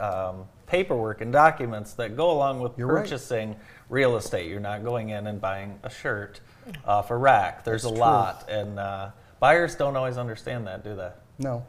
[0.00, 3.02] um, paperwork and documents that go along with You're right.
[3.04, 3.56] purchasing
[3.88, 4.48] real estate.
[4.50, 6.40] You're not going in and buying a shirt
[6.84, 7.64] off a rack.
[7.64, 7.98] There's a true.
[7.98, 11.10] lot, and uh, buyers don't always understand that, do they?
[11.38, 11.64] No.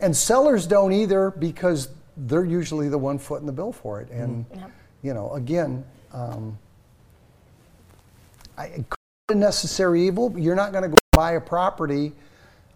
[0.00, 4.10] And sellers don't either because they're usually the one foot in the bill for it.
[4.10, 4.70] And, Yep.
[5.02, 6.58] you know, again, um,
[8.58, 10.34] I, it could be a necessary evil.
[10.36, 12.12] You're not going to go buy a property,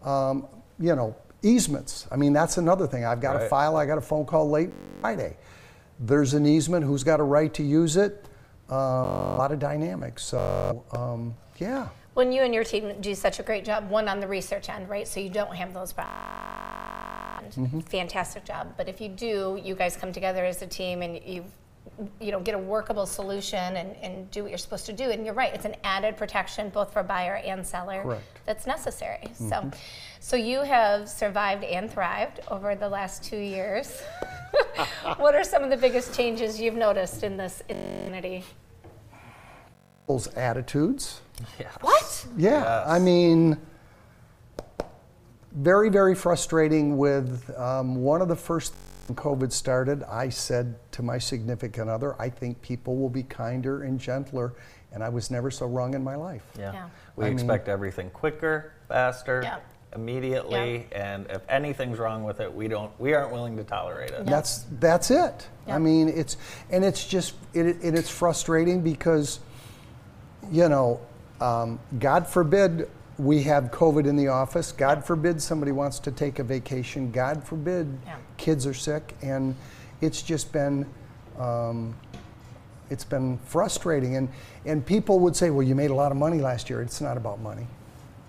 [0.04, 0.46] um,
[0.78, 2.06] you know, easements.
[2.10, 3.04] I mean, that's another thing.
[3.04, 5.36] I've got a file, I got a phone call late Friday.
[5.98, 8.26] There's an easement, who's got a right to use it?
[8.70, 10.22] Uh, a lot of dynamics.
[10.24, 11.88] So, um, yeah.
[12.14, 14.88] When you and your team do such a great job, one on the research end,
[14.88, 15.06] right?
[15.06, 15.92] So you don't have those.
[17.56, 17.80] Mm-hmm.
[17.80, 18.74] Fantastic job.
[18.76, 21.44] But if you do, you guys come together as a team and you,
[22.20, 25.10] you know, get a workable solution and, and do what you're supposed to do.
[25.10, 28.02] And you're right, it's an added protection both for buyer and seller.
[28.02, 28.40] Correct.
[28.46, 29.18] That's necessary.
[29.24, 29.48] Mm-hmm.
[29.48, 29.70] So,
[30.20, 34.02] so you have survived and thrived over the last two years.
[35.16, 38.44] what are some of the biggest changes you've noticed in this community?
[40.02, 41.20] People's attitudes.
[41.58, 41.70] Yeah.
[41.80, 42.26] What?
[42.36, 43.58] Yeah, I mean,
[45.52, 48.74] very, very frustrating with um, one of the first
[49.08, 53.82] when COVID started, I said to my significant other, I think people will be kinder
[53.82, 54.54] and gentler,
[54.92, 56.42] and I was never so wrong in my life.
[56.58, 56.72] Yeah.
[56.72, 56.88] Yeah.
[57.16, 59.58] We I mean- expect everything quicker, faster, Yeah.
[59.94, 64.24] immediately, and if anything's wrong with it, we don't we aren't willing to tolerate it.
[64.26, 65.48] That's that's it.
[65.66, 65.76] Yeah.
[65.76, 66.36] I mean, it's
[66.70, 69.40] and it's just it, it, it's frustrating because,
[70.50, 71.00] you know,
[71.40, 72.88] um, God forbid
[73.18, 74.72] we have COVID in the office.
[74.72, 77.10] God forbid somebody wants to take a vacation.
[77.10, 78.16] God forbid Yeah.
[78.36, 79.54] kids are sick, and
[80.00, 80.86] it's just been.
[81.38, 81.94] Um,
[82.90, 84.28] it's been frustrating, and
[84.66, 87.16] and people would say, "Well, you made a lot of money last year." It's not
[87.16, 87.66] about money.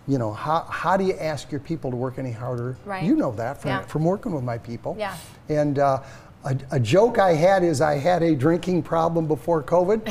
[0.06, 2.76] You know, how, how do you ask your people to work any harder?
[2.86, 3.04] Right.
[3.04, 3.82] You know that from, Yeah.
[3.84, 4.98] from working with my people.
[5.00, 5.16] Yeah.
[5.48, 6.02] And uh,
[6.46, 10.02] a, a joke I had is I had a drinking problem before COVID.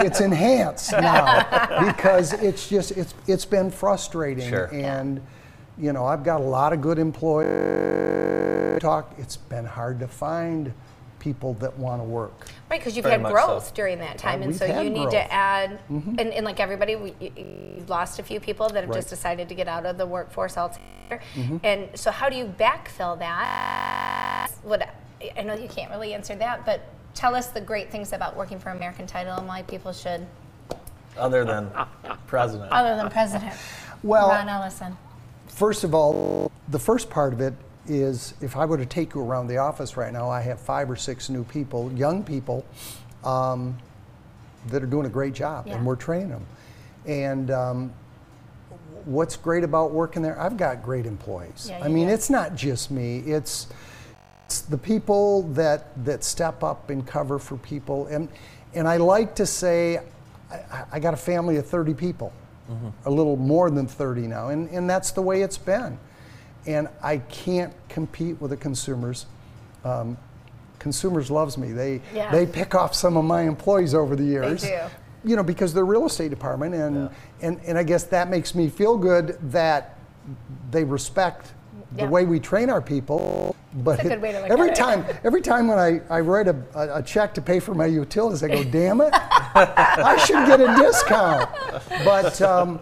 [0.04, 4.48] it's enhanced now because it's just it's it's been frustrating.
[4.48, 4.70] Sure.
[4.72, 5.20] And
[5.78, 8.80] you know I've got a lot of good employees.
[8.80, 9.14] Talk.
[9.18, 10.72] It's been hard to find
[11.18, 12.46] people that want to work.
[12.70, 13.74] Right, because you've Very had growth so.
[13.74, 15.12] during that time, and so had you need growth.
[15.12, 16.14] to add, mm-hmm.
[16.18, 17.32] and, and like everybody, we, you,
[17.76, 20.56] you've lost a few people that have just decided to get out of the workforce
[20.56, 21.20] altogether.
[21.34, 21.56] Mm-hmm.
[21.64, 24.50] And so, how do you backfill that?
[24.62, 24.88] What
[25.36, 26.80] I know you can't really answer that, but
[27.14, 30.26] tell us the great things about working for American Title and why people should,
[31.16, 31.70] Other than
[32.26, 32.70] president.
[32.70, 33.52] other than President
[34.02, 34.96] Well, Ron Ellison.
[35.48, 37.54] First of all, the first part of it
[37.88, 40.90] is if I were to take you around the office right now, I have five
[40.90, 42.64] or six new people, young people,
[43.24, 43.76] um,
[44.68, 45.76] that are doing a great job, Yeah.
[45.76, 46.46] and we're training them.
[47.06, 47.92] And um,
[49.04, 50.38] what's great about working there?
[50.40, 51.66] I've got great employees.
[51.70, 52.14] Yeah, I mean, do.
[52.14, 53.18] it's not just me.
[53.20, 53.66] It's
[54.48, 58.30] it's the people that that step up and cover for people, and
[58.72, 60.00] and I like to say,
[60.50, 62.32] I, I got a family of 30 people,
[63.04, 65.98] a little more than 30 now, and and that's the way it's been,
[66.66, 69.26] and I can't compete with the consumers.
[69.84, 70.16] Um,
[70.78, 71.72] consumers loves me.
[71.72, 72.32] They Yeah.
[72.32, 74.62] they pick off some of my employees over the years.
[74.62, 74.78] do.
[75.24, 77.08] You know, because they're real estate department, and Yeah.
[77.46, 79.98] and and I guess that makes me feel good that
[80.70, 81.52] they respect
[81.92, 82.08] the Yeah.
[82.08, 83.54] way we train our people.
[83.74, 84.80] But a good way to look every at it.
[84.80, 87.86] time, every time when I, I write a, a, a check to pay for my
[87.86, 91.50] utilities, I go, damn it, I should get a discount.
[92.04, 92.80] But um,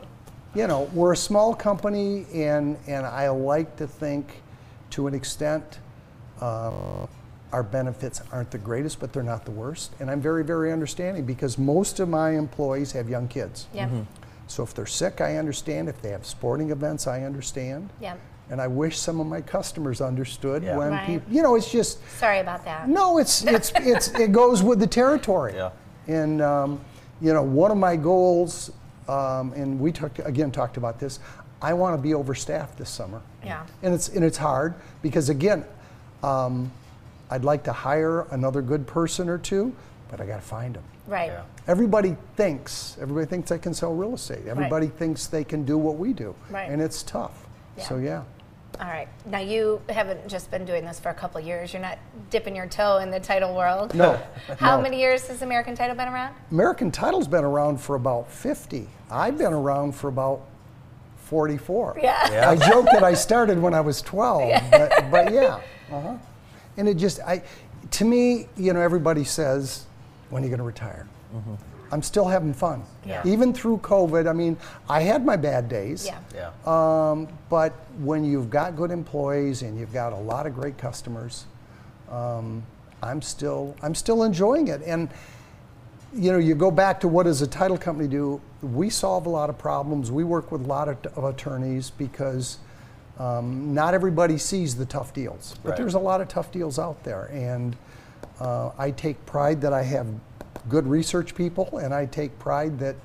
[0.54, 4.42] you know, we're a small company, and and I like to think,
[4.90, 5.80] to an extent,
[6.40, 7.06] uh,
[7.52, 9.92] our benefits aren't the greatest, but they're not the worst.
[10.00, 13.66] And I'm very, very understanding because most of my employees have young kids.
[13.74, 13.88] Yeah,
[14.46, 15.88] So if they're sick, I understand.
[15.88, 17.90] If they have sporting events, I understand.
[18.00, 18.14] yeah.
[18.50, 20.76] And I wish some of my customers understood Yeah.
[20.76, 21.06] when Right.
[21.06, 22.88] people, you know, it's just Sorry about that.
[22.88, 25.54] no, it's it's it's it goes with the territory.
[25.56, 25.70] Yeah.
[26.06, 26.80] And um,
[27.20, 28.70] you know, one of my goals
[29.08, 31.18] um, and we talked again talked about this.
[31.62, 33.20] I want to be overstaffed this summer.
[33.44, 33.64] Yeah.
[33.82, 35.64] And it's and it's hard because again,
[36.22, 36.70] um,
[37.30, 39.74] I'd like to hire another good person or two,
[40.10, 40.84] but I got to find them.
[41.08, 41.30] Right.
[41.30, 41.42] Yeah.
[41.66, 44.46] Everybody thinks everybody thinks they can sell real estate.
[44.46, 46.70] Everybody thinks they can do what we do, Right.
[46.70, 47.46] and it's tough.
[47.76, 47.84] Yeah.
[47.84, 48.22] So yeah.
[48.80, 49.08] All right.
[49.26, 51.72] Now you haven't just been doing this for a couple years.
[51.72, 51.98] You're not
[52.30, 53.94] dipping your toe in the title world.
[53.94, 54.20] No.
[54.58, 54.82] How no.
[54.82, 56.34] many years has American Title been around?
[56.50, 58.88] American Title's been around for about 50.
[59.10, 60.42] I've been around for about
[61.18, 61.98] 44.
[62.02, 62.30] Yeah.
[62.30, 62.50] Yeah.
[62.50, 65.60] I joke that I started when I was 12, but, but yeah.
[65.90, 66.16] Uh-huh.
[66.76, 67.42] And it just, I,
[67.92, 69.86] to me, you know, everybody says,
[70.30, 71.06] when are you going to retire?
[71.92, 72.82] I'm still having fun.
[73.04, 73.22] Yeah.
[73.24, 74.56] Even through COVID, I mean,
[74.88, 76.06] I had my bad days.
[76.06, 76.18] Yeah.
[76.34, 76.50] Yeah.
[77.10, 81.46] Um, but when you've got good employees and you've got a lot of great customers,
[82.10, 82.62] um,
[83.02, 84.82] I'm still I'm still enjoying it.
[84.84, 85.08] And
[86.14, 88.40] you know, you go back to what does a title company do?
[88.62, 90.10] We solve a lot of problems.
[90.10, 92.58] We work with a lot of, of attorneys because
[93.18, 95.78] um, not everybody sees the tough deals, but Right.
[95.78, 97.28] there's a lot of tough deals out there.
[97.32, 97.76] And
[98.40, 100.06] uh, I take pride that I have
[100.68, 102.96] good research people, and I take pride that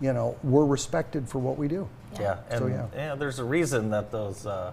[0.00, 1.88] you know we're respected for what we do.
[2.18, 2.86] Yeah, and So, yeah.
[2.94, 3.14] yeah.
[3.14, 4.72] there's a reason that those uh,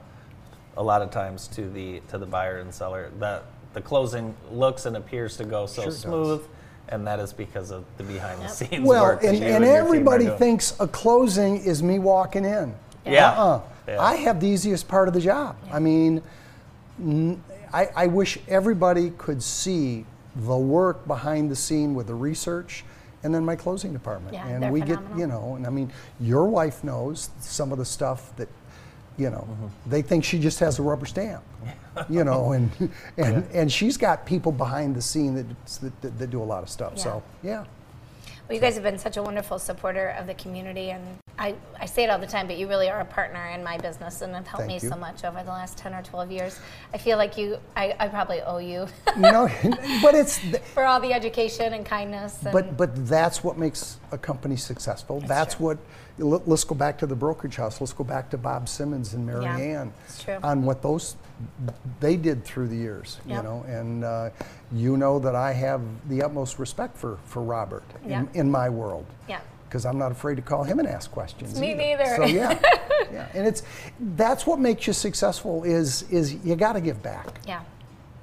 [0.77, 3.43] a lot of times to the to the buyer and seller that
[3.73, 6.01] the closing looks and appears to go so Sure it does.
[6.01, 6.41] smooth,
[6.89, 9.21] and that is because of the behind the scenes Well, work.
[9.21, 12.73] that and, and your team are everybody thinks a closing is me walking in.
[13.05, 13.31] Yeah.
[13.31, 13.61] Uh-uh.
[13.87, 14.01] Yeah.
[14.01, 15.55] I have the easiest part of the job.
[15.71, 16.23] I mean,
[16.99, 22.83] n- I, I wish everybody could see the work behind the scene with the research
[23.23, 24.35] and then my closing department.
[24.35, 25.09] Yeah, and we phenomenal.
[25.09, 28.47] get, you know, and I mean, your wife knows some of the stuff that,
[29.17, 29.89] you know, mm-hmm.
[29.89, 31.43] they think she just has a rubber stamp.
[32.09, 32.71] You know, and
[33.17, 35.45] and, and she's got people behind the scene that,
[35.81, 36.99] that, that, that do a lot of stuff.
[36.99, 37.65] So, yeah.
[38.47, 41.03] Well, you guys have been such a wonderful supporter of the community, and
[41.39, 43.79] I, I say it all the time, but you really are a partner in my
[43.79, 44.93] business and have helped Thank me you.
[44.93, 46.59] so much over the last 10 or 12 years.
[46.93, 48.85] I feel like you, I, I probably owe you
[49.17, 49.49] no,
[50.03, 50.37] but it's
[50.75, 52.37] for all the education and kindness.
[52.43, 55.19] And, but but that's what makes a company successful.
[55.21, 55.65] That's, true.
[55.67, 55.77] what.
[56.17, 57.79] let- Let's go back to the brokerage house.
[57.79, 59.93] Let's go back to Bob Simmons and Mary Yeah, Ann
[60.41, 61.15] on what those
[61.99, 63.19] they did through the years.
[63.27, 64.29] You know, and uh,
[64.71, 68.21] you know that I have the utmost respect for for Robert Yeah.
[68.21, 69.05] in, in my world.
[69.29, 69.41] Yeah.
[69.67, 71.59] Because I'm not afraid to call him and ask questions.
[71.59, 71.77] Me either.
[71.81, 72.15] neither.
[72.15, 72.57] So yeah,
[73.11, 73.63] yeah, and it's
[74.15, 75.63] that's what makes you successful.
[75.65, 77.41] Is is you got to give back.
[77.45, 77.61] yeah.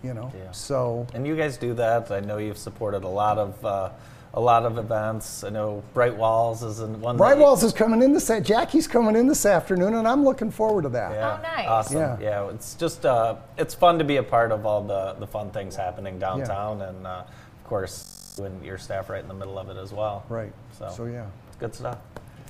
[0.02, 0.32] You know.
[0.36, 0.50] Yeah.
[0.52, 2.10] So And you guys do that.
[2.10, 3.90] I know you've supported a lot of uh,
[4.34, 5.44] a lot of events.
[5.44, 7.16] I know Bright Walls is in one.
[7.16, 8.30] Bright you- Walls is coming in this.
[8.42, 11.12] Jackie's coming in this afternoon, and I'm looking forward to that.
[11.12, 11.38] Yeah.
[11.38, 11.68] Oh, nice.
[11.68, 11.98] Awesome.
[11.98, 12.18] Yeah.
[12.20, 12.48] Yeah.
[12.50, 15.76] it's just uh, it's fun to be a part of all the the fun things
[15.76, 19.76] happening downtown, and uh, of course, when your staff right in the middle of it
[19.76, 20.24] as well.
[20.28, 20.52] Right.
[20.78, 21.26] So, So yeah.
[21.48, 21.98] it's good stuff.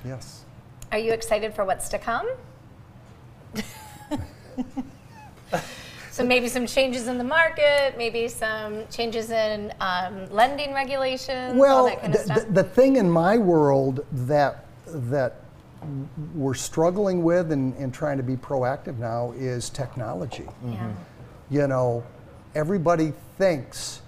[0.05, 0.45] Yes.
[0.91, 2.29] Are you excited for what's to come?
[6.13, 11.59] so maybe some changes in the market, maybe some changes in um, lending regulations, all
[11.59, 12.45] Well, that kind of the, stuff.
[12.45, 15.37] the, the thing in my world that that
[16.35, 20.45] we're struggling with and, and trying to be proactive now is technology.
[20.63, 20.93] yeah.
[21.49, 22.03] You know,
[22.53, 24.01] everybody thinks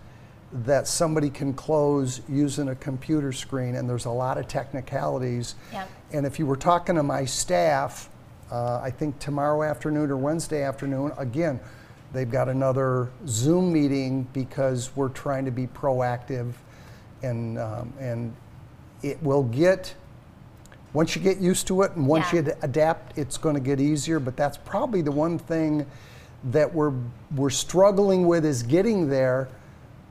[0.54, 5.56] that somebody can close using a computer screen, and there's a lot of technicalities.
[5.74, 5.90] Yep.
[6.14, 8.10] And if you were talking to my staff,
[8.52, 11.60] uh, I think tomorrow afternoon or Wednesday afternoon, again,
[12.16, 16.54] they've got another Zoom meeting because we're trying to be proactive,
[17.22, 18.34] and um, and
[19.04, 19.94] it will get.
[20.94, 22.40] Once you get used to it and once Yeah.
[22.42, 24.18] you adapt, it's going to get easier.
[24.18, 25.86] But that's probably the one thing
[26.52, 26.94] that we're
[27.36, 29.50] we're struggling with is getting there.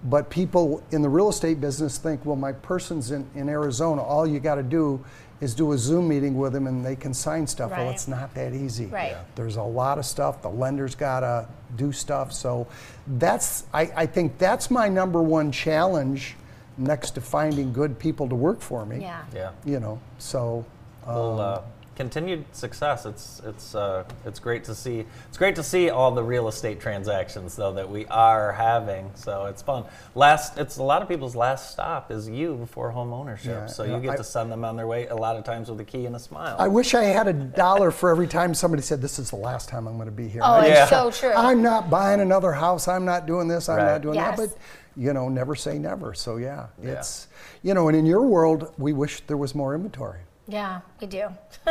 [0.05, 4.03] But people in the real estate business think, well, my person's in, in Arizona.
[4.03, 5.03] All you got to do
[5.41, 7.71] is do a Zoom meeting with them and they can sign stuff.
[7.71, 8.87] Well, it's not that easy.
[8.87, 9.13] Right.
[9.13, 9.23] Yeah.
[9.35, 10.43] There's a lot of stuff.
[10.43, 12.33] The lender's got to do stuff.
[12.33, 12.67] So
[13.07, 16.37] that's I, I think that's my number one challenge
[16.77, 19.01] next to finding good people to work for me.
[19.01, 19.23] Yeah.
[19.35, 19.51] Yeah.
[19.65, 20.65] You know, so
[21.07, 21.63] Well, uh,
[21.97, 23.07] continued success.
[23.07, 25.05] It's it's uh, it's great to see.
[25.29, 29.11] It's great to see all the real estate transactions though that we are having.
[29.15, 29.85] So it's fun.
[30.15, 33.47] Last, it's a lot of people's last stop is you before home ownership.
[33.53, 35.45] Yeah, so yeah, you get I- to send them on their way a lot of
[35.45, 36.57] times with a key and a smile.
[36.59, 39.69] I wish I had a dollar for every time somebody said, "This is the last
[39.69, 40.87] time I'm going to be here." Oh, I- it's Yeah.
[40.87, 41.33] so true.
[41.35, 42.89] I'm not buying another house.
[42.89, 43.69] I'm not doing this.
[43.69, 43.85] I'm Right.
[43.93, 44.39] not doing Yes.
[44.39, 44.49] that.
[44.51, 44.59] But
[44.97, 46.15] you know, never say never.
[46.15, 46.93] So yeah, Yeah.
[46.93, 47.27] it's
[47.63, 50.21] you know, and in your world, we wish there was more inventory.
[50.47, 51.29] Yeah, we do.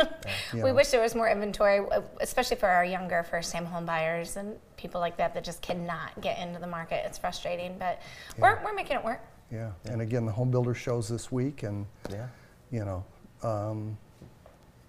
[0.54, 1.80] we wish there was more inventory,
[2.20, 6.38] especially for our younger first-time home buyers and people like that that just cannot get
[6.38, 7.02] into the market.
[7.06, 8.02] It's frustrating, but
[8.36, 9.20] we're, we're making it work.
[9.52, 9.70] Yeah.
[9.84, 12.26] And again, the home builder shows this week, and yeah.
[12.72, 13.04] you know,
[13.42, 13.96] um,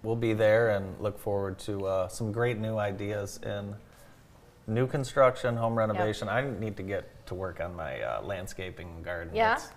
[0.01, 3.75] we'll be there and look forward to uh, some great new ideas in
[4.67, 6.27] new construction, home renovation.
[6.27, 9.35] I need to get to work on my uh, landscaping garden.
[9.35, 9.53] Yeah?
[9.53, 9.71] It's-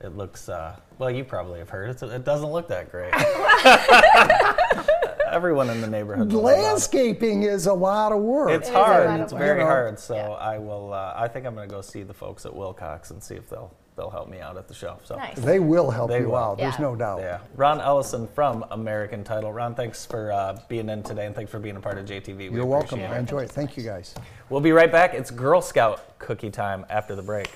[0.00, 1.10] it looks uh, well.
[1.10, 3.12] You probably have heard it's, it doesn't look that great.
[5.30, 6.28] Everyone in the neighborhood.
[6.28, 6.44] knows about.
[6.44, 8.50] Landscaping is a lot of work.
[8.50, 9.20] It's is a lot hard.
[9.20, 9.70] It's very You know.
[9.70, 9.98] hard.
[9.98, 10.92] So I will.
[10.92, 13.48] Uh, I think I'm going to go see the folks at Wilcox and see if
[13.50, 14.98] they'll they'll help me out at the show.
[15.04, 15.36] So Nice.
[15.38, 16.36] They will help They you will.
[16.36, 16.58] out.
[16.58, 17.20] There's no doubt.
[17.20, 19.52] yeah, Ron Ellison from American Title.
[19.52, 22.36] Ron, thanks for uh, being in today and thanks for being a part of JTV.
[22.36, 22.98] We You're welcome.
[23.00, 23.20] appreciate I it.
[23.20, 23.50] enjoy it.
[23.50, 24.14] Thank you guys.
[24.50, 25.14] We'll be right back.
[25.14, 27.48] It's Girl Scout cookie time after the break.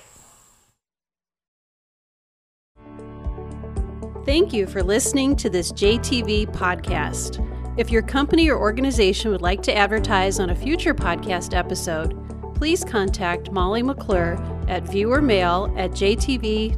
[4.29, 7.43] Thank you for listening to this JTV podcast.
[7.79, 12.13] If your company or organization would like to advertise on a future podcast episode,
[12.53, 14.35] please contact Molly McClure
[14.67, 16.77] at viewermail at jtv.tv.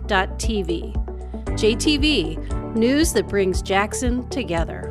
[1.46, 4.91] JTV, news that brings Jackson together.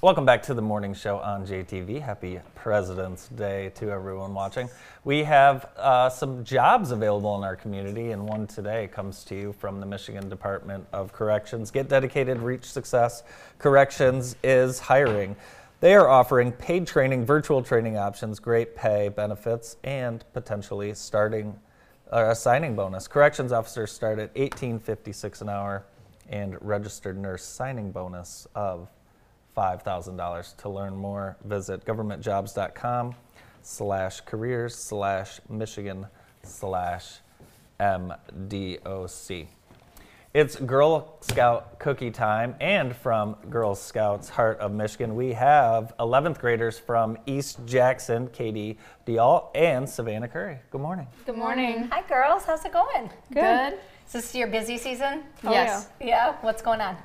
[0.00, 2.00] Welcome back to the morning show on JTV.
[2.00, 4.70] Happy President's Day to everyone watching.
[5.02, 9.52] We have uh, some jobs available in our community, and one today comes to you
[9.52, 11.72] from the Michigan Department of Corrections.
[11.72, 13.24] Get dedicated, reach success.
[13.58, 15.34] Corrections is hiring.
[15.80, 21.58] They are offering paid training, virtual training options, great pay, benefits, and potentially starting
[22.12, 23.08] uh, a signing bonus.
[23.08, 25.84] Corrections officers start at 18.56 an hour,
[26.28, 28.88] and registered nurse signing bonus of
[29.58, 30.56] $5,000.
[30.58, 33.16] To learn more, visit governmentjobs.com
[33.62, 36.06] slash careers slash Michigan
[36.44, 37.18] slash
[37.80, 39.48] MDOC.
[40.32, 46.38] It's Girl Scout cookie time, and from Girl Scouts Heart of Michigan, we have 11th
[46.38, 50.58] graders from East Jackson, Katie Dial and Savannah Curry.
[50.70, 51.08] Good morning.
[51.26, 51.88] Good morning.
[51.90, 52.44] Hi, girls.
[52.44, 53.10] How's it going?
[53.32, 53.78] Good.
[54.06, 55.24] Is this your busy season?
[55.42, 55.88] Oh, yes.
[56.00, 56.36] Yeah.
[56.42, 56.96] What's going on?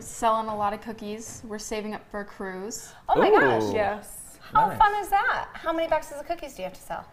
[0.00, 1.42] Selling a lot of cookies.
[1.46, 2.92] We're saving up for a cruise.
[3.08, 3.72] Oh my gosh.
[3.72, 4.38] Yes.
[4.52, 4.78] How Nice.
[4.78, 5.48] fun is that?
[5.54, 7.04] How many boxes of cookies do you have to sell?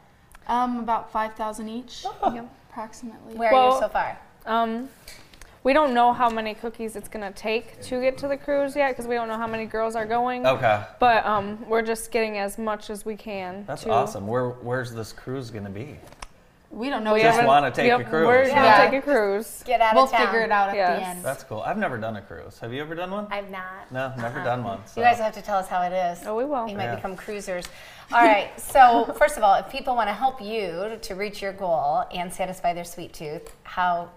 [0.47, 3.35] Um, about 5,000 each, approximately.
[3.35, 4.17] Where are you so far?
[4.45, 4.89] Um,
[5.63, 8.89] we don't know how many cookies it's gonna take to get to the cruise yet
[8.91, 10.45] because we don't know how many girls are going.
[10.45, 10.83] Okay.
[10.99, 13.65] But um, we're just getting as much as we can.
[13.65, 14.27] That's to- awesome.
[14.27, 15.97] Where, where's this cruise going to be?
[16.75, 17.35] We don't know We yet.
[17.35, 18.27] Just wanna take yep, a cruise.
[18.27, 19.63] We're gonna take a cruise.
[19.65, 20.19] Get out We'll of town.
[20.19, 20.99] We'll figure it out at Yes.
[20.99, 21.23] the end.
[21.23, 21.61] That's cool.
[21.61, 22.59] I've never done a cruise.
[22.59, 23.27] Have you ever done one?
[23.31, 23.89] I've not.
[23.91, 24.85] No, never done one.
[24.85, 24.99] So.
[24.99, 26.27] You guys have to tell us how it is.
[26.27, 26.67] Oh, we will.
[26.67, 26.95] You might Yeah.
[26.95, 27.65] become cruisers.
[28.11, 28.49] All right.
[28.59, 32.31] So first of all, if people want to help you to reach your goal and
[32.33, 34.09] satisfy their sweet tooth, how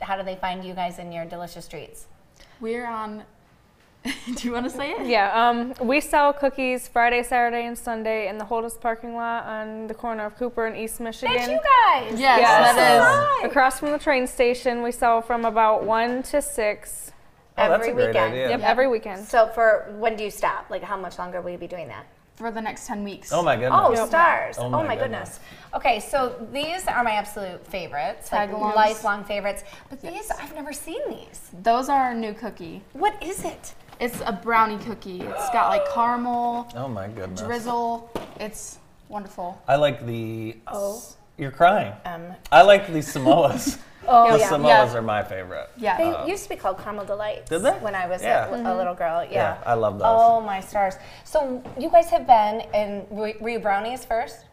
[0.00, 2.06] how do they find you guys in your delicious treats?
[2.58, 3.24] We're on.
[4.36, 5.06] Do you want to say it?
[5.06, 9.86] Yeah, um, we sell cookies Friday, Saturday, and Sunday in the Holdus parking lot on
[9.86, 11.34] the corner of Cooper and East Michigan.
[11.36, 12.20] Thank you guys.
[12.20, 12.74] Yes, Yes.
[12.76, 13.50] that is.
[13.50, 17.12] Across from the train station, we sell from about one to six.
[17.60, 18.32] Oh, that's Every a great weekend.
[18.34, 18.48] idea.
[18.50, 18.68] Yep, Yeah.
[18.70, 19.24] every weekend.
[19.26, 20.66] So for when do you stop?
[20.70, 22.04] Like how much longer will you be doing that?
[22.36, 23.32] For the next 10 weeks.
[23.32, 23.80] Oh my goodness.
[23.82, 24.56] Oh, stars.
[24.60, 25.40] Oh Oh, my my goodness.
[25.40, 25.74] goodness.
[25.74, 29.64] Okay, so these are my absolute favorites, like lifelong favorites.
[29.90, 31.50] But these, I've never seen these.
[31.64, 32.82] Those are our new cookie.
[32.92, 33.74] What is it?
[34.00, 35.20] It's a brownie cookie.
[35.22, 37.40] It's got like caramel, Oh my goodness.
[37.42, 38.10] drizzle.
[38.38, 39.60] It's wonderful.
[39.66, 40.56] I like the.
[40.66, 41.02] Oh.
[41.36, 41.92] You're crying.
[42.04, 43.78] Um, I like the Samoas.
[44.08, 44.50] oh, the yeah.
[44.50, 44.94] Samoas Yeah.
[44.96, 45.70] are my favorite.
[45.76, 45.96] Yeah.
[46.24, 47.48] They used to be called Caramel Delights.
[47.48, 47.70] Did they?
[47.72, 48.48] When I was Yeah.
[48.48, 49.22] a, a little girl.
[49.24, 49.30] Yeah.
[49.32, 50.06] Yeah, I love those.
[50.08, 50.94] Oh, my stars.
[51.24, 54.44] So you guys have been in, were were you brownies first?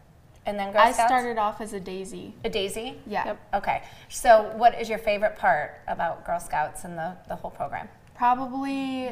[0.48, 1.10] And then Girl I Scouts?
[1.10, 2.35] started off as a daisy.
[2.43, 3.00] A daisy?
[3.08, 3.25] Yeah.
[3.25, 3.39] Yep.
[3.56, 3.81] Okay.
[4.10, 7.89] So what is your favorite part about Girl Scouts and the, the whole program?
[8.15, 9.12] Probably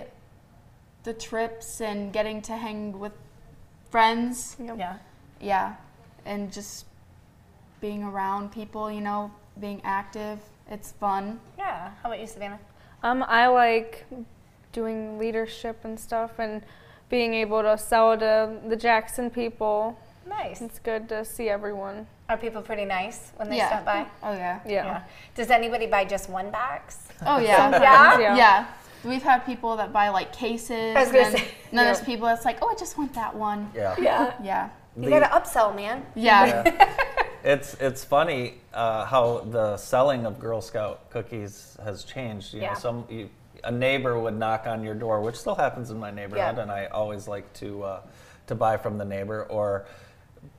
[1.04, 3.14] the trips and getting to hang with
[3.90, 4.56] friends.
[4.60, 4.98] Yeah.
[5.40, 5.76] Yeah.
[6.26, 6.86] And just
[7.82, 10.40] being around people, you know, being active.
[10.70, 11.40] It's fun.
[11.58, 11.92] Yeah.
[12.02, 12.60] How about you, Savannah?
[13.04, 14.06] Um, I like
[14.72, 16.62] doing leadership and stuff and
[17.10, 20.00] being able to sell to the Jackson people.
[20.28, 20.62] Nice.
[20.62, 22.08] It's good to see everyone.
[22.30, 23.68] Are people pretty nice when they yeah.
[23.68, 24.06] stop by?
[24.24, 24.62] Oh yeah.
[24.66, 25.04] Yeah.
[25.36, 27.00] Does anybody buy just one box?
[27.26, 27.70] Oh yeah.
[27.82, 28.20] Yeah?
[28.20, 28.36] Yeah.
[28.38, 28.66] Yeah.
[29.04, 30.96] We've had people that buy like cases.
[30.96, 31.48] I was gonna and then, say.
[31.70, 33.70] and then there's people that's like, oh, I just want that one.
[33.76, 33.96] Yeah.
[34.00, 34.34] Yeah.
[34.44, 34.70] Yeah.
[35.00, 36.06] You gotta upsell, man.
[36.16, 36.90] Yeah.
[37.44, 42.54] It's it's funny uh, how the selling of Girl Scout cookies has changed.
[42.54, 42.70] You Yeah.
[42.74, 43.30] know, some you,
[43.66, 46.62] a neighbor would knock on your door, which still happens in my neighborhood, Yeah.
[46.62, 48.02] and I always like to uh,
[48.48, 49.44] to buy from the neighbor.
[49.50, 49.86] Or,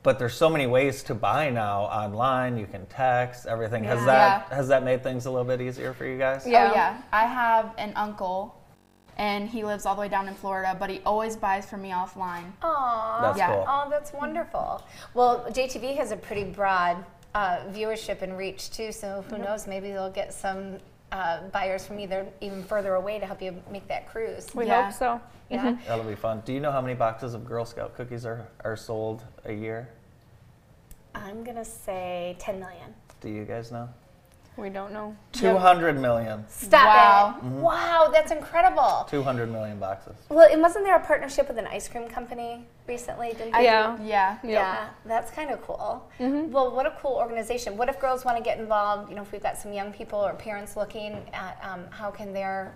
[0.03, 2.57] but there's so many ways to buy now online.
[2.57, 3.83] You can text everything.
[3.83, 4.55] Has that Yeah.
[4.55, 6.45] has that made things a little bit easier for you guys?
[6.45, 6.69] Yeah.
[6.71, 7.01] Oh yeah.
[7.11, 8.55] I have an uncle,
[9.17, 11.91] and he lives all the way down in Florida, but he always buys from me
[11.91, 12.51] offline.
[12.61, 13.21] Aw.
[13.21, 13.47] That's Yeah.
[13.53, 13.65] cool.
[13.67, 14.81] Oh, that's wonderful.
[15.13, 19.67] Well, JTV has a pretty broad uh, viewership and reach too, so who knows?
[19.67, 20.77] Maybe they'll get some
[21.11, 24.53] uh, buyers from either even further away to help you make that cruise.
[24.55, 24.85] We Yeah.
[24.85, 25.21] hope so.
[25.49, 25.77] Yeah.
[25.87, 26.41] That'll be fun.
[26.45, 29.89] Do you know how many boxes of Girl Scout cookies are, are sold a year?
[31.13, 32.93] I'm gonna say 10 million.
[33.21, 33.87] Do you guys know?
[34.57, 35.15] We don't know.
[35.33, 36.45] 200 million.
[36.47, 37.35] Stop Wow.
[37.37, 37.43] it!
[37.61, 39.05] Wow, that's incredible.
[39.09, 40.15] 200 million boxes.
[40.29, 43.29] Well, and wasn't there a partnership with an ice cream company recently?
[43.33, 43.63] Didn't they?
[43.65, 43.97] Yeah.
[44.01, 44.37] Yeah.
[44.43, 46.09] Yeah, that's kind of cool.
[46.19, 47.75] Well, what a cool organization.
[47.75, 49.09] What if girls want to get involved?
[49.09, 52.31] You know, if we've got some young people or parents looking at um, how can
[52.33, 52.73] their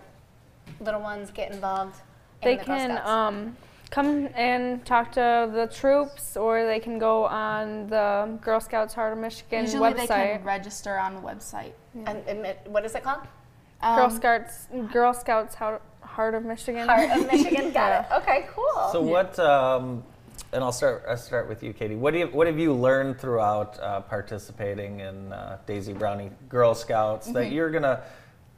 [0.80, 1.96] little ones get involved?
[2.42, 3.08] in They the Girl can Scouts?
[3.08, 3.56] um,
[3.90, 9.14] come and talk to the troops, or they can go on the Girl Scouts Heart
[9.14, 10.36] of Michigan Usually they website.
[10.36, 11.72] can register on the website.
[12.06, 13.22] and, and what is it called?
[13.82, 16.88] Girl Um, Scouts, Girl Scouts Heart Heart of Michigan.
[16.88, 17.70] Heart of Michigan.
[17.72, 18.14] Got it.
[18.22, 18.88] Okay, cool.
[18.92, 19.38] So what?
[19.38, 20.02] Um,
[20.52, 21.04] and I'll start.
[21.08, 21.94] I'll start with you, Katie.
[21.94, 26.74] What do you, What have you learned throughout uh, participating in uh, Daisy Brownie Girl
[26.74, 28.00] Scouts that you're gonna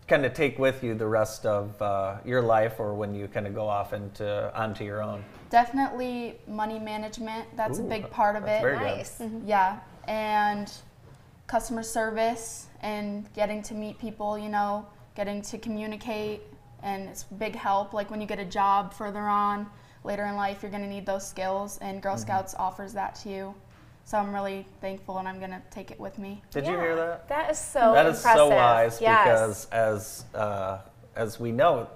[0.09, 3.47] kind of take with you the rest of uh, your life, or when you kind
[3.47, 5.25] of go off into onto your own?
[5.51, 7.45] Definitely money management.
[7.57, 8.67] That's Ooh, a big part of that's it.
[8.67, 8.97] very good.
[8.97, 9.23] nice.
[9.47, 9.79] Yeah,
[10.09, 10.71] and
[11.47, 16.41] customer service and getting to meet people, you know, getting to communicate,
[16.83, 17.93] and it's big help.
[17.93, 19.67] Like when you get a job further on,
[20.05, 22.23] later in life, you're going to need those skills, and Girl Mm-hmm.
[22.23, 23.55] Scouts offers that to you.
[24.05, 26.43] So I'm really thankful, and I'm going to take it with me.
[26.51, 27.29] Did you hear that?
[27.29, 28.39] That is so That is impressive.
[28.39, 29.25] so wise yes.
[29.25, 30.79] because as uh,
[31.15, 31.89] as we know,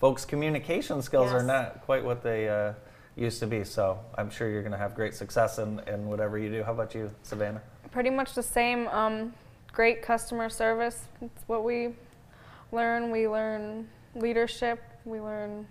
[0.00, 2.72] folks' communication skills are not quite what they uh,
[3.16, 3.64] used to be.
[3.64, 6.62] So I'm sure you're going to have great success in, in whatever you do.
[6.62, 7.62] How about you, Savannah?
[7.90, 8.88] Pretty much the same.
[8.88, 9.32] Um,
[9.72, 11.04] great customer service.
[11.22, 11.94] It's what we
[12.72, 13.10] learn.
[13.10, 14.82] We learn leadership.
[15.04, 15.66] We learn.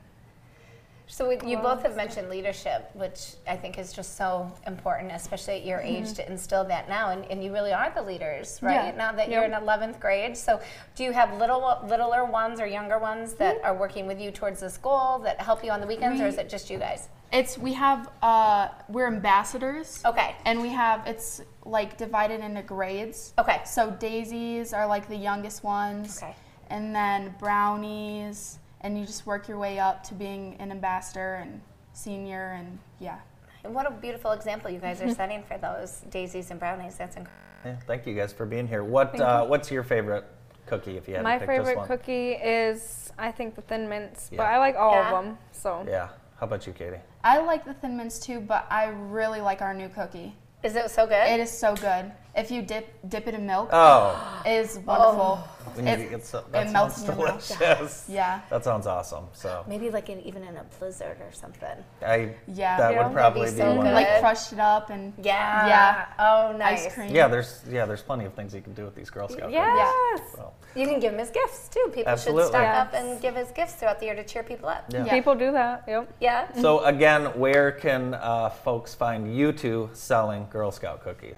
[1.08, 5.56] So we, you both have mentioned leadership, which I think is just so important, especially
[5.56, 7.12] at your age, to instill that now.
[7.12, 8.88] And, and you really are the leaders, right?
[8.88, 8.96] Yeah.
[8.96, 10.36] Now that you're in 11th grade.
[10.36, 10.60] So
[10.96, 14.60] do you have little, littler ones or younger ones that are working with you towards
[14.60, 17.10] this goal that help you on the weekends, or is it just you guys?
[17.32, 20.02] It's we have uh, we're ambassadors.
[20.06, 20.36] Okay.
[20.46, 23.34] And we have it's like divided into grades.
[23.38, 23.62] Okay.
[23.66, 26.22] So daisies are like the youngest ones.
[26.22, 26.36] Okay.
[26.70, 31.60] And then brownies, and you just work your way up to being an ambassador and
[31.94, 33.18] senior, and yeah.
[33.64, 36.96] And what a beautiful example you guys are setting for those daisies and brownies.
[36.96, 37.42] That's incredible.
[37.66, 38.84] Yeah, thank you guys for being here.
[38.84, 40.24] What uh, What's your favorite
[40.68, 41.88] cookie if you had My to pick just favorite one?
[41.88, 45.18] cookie is, I think, the Thin Mints, but I like all Yeah.
[45.18, 45.38] of them.
[45.52, 46.10] So Yeah.
[46.40, 46.98] How about you, Katie?
[47.24, 50.36] I like the Thin Mints too, but I really like our new cookie.
[50.62, 51.28] Is it so good?
[51.28, 52.12] It is so good.
[52.36, 55.40] If you dip dip it in milk, Oh, it is wonderful.
[55.78, 56.44] we need It- to get some.
[56.44, 57.48] it That melts sounds in your mouth.
[57.58, 58.06] delicious.
[58.10, 58.40] Yeah.
[58.50, 59.28] That sounds awesome.
[59.34, 61.78] So Maybe like in, even in a blizzard or something.
[62.06, 62.78] I Yeah.
[62.78, 63.04] that Yeah.
[63.08, 63.86] would probably That'd be be so one.
[63.86, 63.88] good.
[63.88, 65.68] of- Like crushed it up and Yeah.
[65.68, 66.06] Yeah.
[66.20, 66.86] Oh, nice.
[66.88, 67.16] ice cream.
[67.16, 69.94] Yeah, there's yeah, there's plenty of things you can do with these Girl Scout Yes.
[70.14, 70.32] cookies.
[70.36, 71.90] So, You can give them as gifts too.
[71.94, 72.44] People Absolutely.
[72.44, 72.88] should stock Yes.
[72.88, 74.84] up and give as gifts throughout the year to cheer people up.
[74.90, 75.06] yeah.
[75.06, 75.12] Yeah.
[75.14, 75.84] people do that.
[75.88, 76.08] Yep.
[76.20, 76.48] Yeah.
[76.60, 81.36] So again, where can uh, folks find you two selling Girl Scout cookies?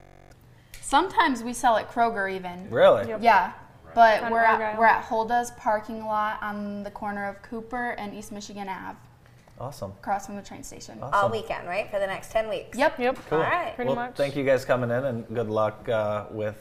[0.88, 2.70] Sometimes we sell at Kroger even.
[2.70, 3.10] Really?
[3.10, 3.20] Yep.
[3.22, 3.52] Yeah.
[3.94, 4.80] But On we're at, Argyle.
[4.80, 8.98] we're at Holda's parking lot on the corner of Cooper and East Michigan Ave,
[9.60, 9.92] Awesome.
[9.92, 10.98] across from the train station.
[11.02, 11.14] Awesome.
[11.14, 11.92] All weekend, right?
[11.92, 12.78] For the next 10 weeks.
[12.78, 13.00] Yep.
[13.00, 13.18] Yep.
[13.30, 13.40] Cool.
[13.40, 13.76] All right.
[13.76, 14.16] Pretty well, much.
[14.16, 16.56] thank you guys coming in, and good luck uh, with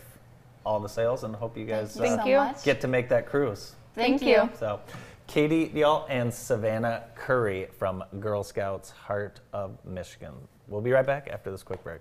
[0.64, 2.36] all the sales, and hope you guys Thank you uh, Thank so you.
[2.38, 2.64] much.
[2.64, 3.76] get to make that cruise.
[3.94, 4.42] Thank, Thank you.
[4.42, 4.50] you.
[4.58, 4.80] So,
[5.28, 10.34] Katie Deal and Savannah Curry from Girl Scouts Heart of Michigan.
[10.66, 12.00] We'll be right back after this quick break.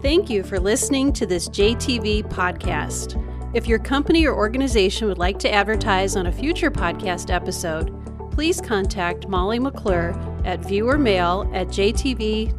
[0.00, 3.20] Thank you for listening to this JTV podcast.
[3.52, 7.92] If your company or organization would like to advertise on a future podcast episode,
[8.30, 10.10] please contact Molly McClure
[10.44, 12.54] at viewermail at jtv.tv.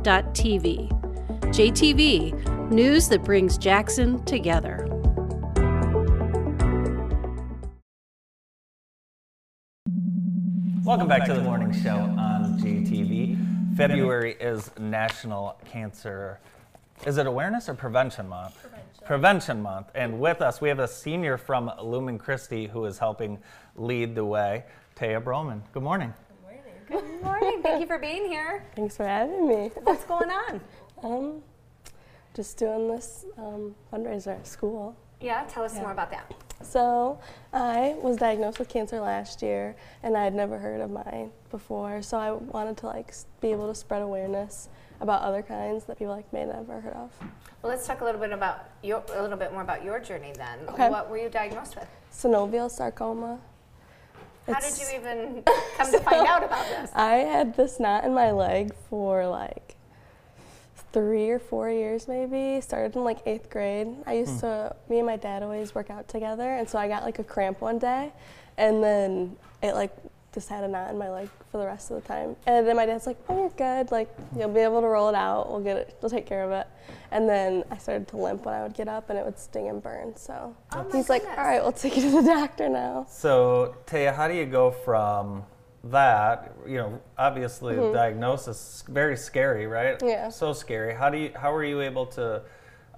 [1.43, 4.85] JTV, news that brings Jackson together.
[10.83, 13.77] Welcome back to the morning show on JTV.
[13.77, 16.41] February is National Cancer.
[17.05, 18.61] Is it awareness or prevention month?
[18.61, 19.05] Prevention.
[19.05, 19.87] Prevention month.
[19.95, 23.39] And with us, we have a senior from Lumen Christi who is helping
[23.77, 24.65] lead the way,
[24.97, 25.61] Taya Broman.
[25.71, 26.13] Good morning.
[26.27, 26.63] Good morning.
[26.89, 27.63] Good morning.
[27.63, 28.65] Thank you for being here.
[28.75, 29.71] Thanks for having me.
[29.83, 30.61] What's going on?
[31.01, 31.41] Um,
[32.35, 34.97] just doing this um, fundraiser at school.
[35.21, 36.29] Yeah, tell us more about that.
[36.61, 37.17] So
[37.53, 42.01] I was diagnosed with cancer last year, and I had never heard of mine before.
[42.01, 44.67] So I wanted to like be able to spread awareness
[45.01, 47.11] about other kinds that people like may never heard of.
[47.61, 50.33] Well, let's talk a little bit about your, a little bit more about your journey
[50.35, 50.59] then.
[50.69, 50.89] Okay.
[50.89, 51.87] What were you diagnosed with?
[52.13, 53.39] Synovial sarcoma.
[54.47, 55.43] How did you even
[55.77, 56.89] come to find out about this?
[56.95, 59.75] I had this knot in my leg for like
[60.91, 62.59] three or four years maybe.
[62.61, 63.87] Started in like eighth grade.
[64.07, 64.39] I used Hmm.
[64.39, 67.23] to, me and my dad always work out together, and so I got like a
[67.23, 68.11] cramp one day,
[68.57, 69.95] and then it like
[70.33, 72.35] just had a knot in my leg for the rest of the time.
[72.45, 73.91] And then my dad's like, "Oh, you're good.
[73.91, 75.49] Like you'll be able to roll it out.
[75.49, 75.97] We'll get it.
[76.01, 76.67] We'll take care of it."
[77.11, 79.67] And then I started to limp when I would get up, and it would sting
[79.69, 80.15] and burn.
[80.15, 83.75] So Oh my he's like, "All right, we'll take you to the doctor now." So,
[83.87, 85.43] Taya, how do you go from
[85.85, 86.53] that?
[86.67, 89.97] You know, obviously, the diagnosis very scary, right?
[89.97, 90.07] Mm-hmm.
[90.07, 90.29] Yeah.
[90.29, 90.93] So scary.
[90.93, 91.31] How do you?
[91.35, 92.43] How are you able to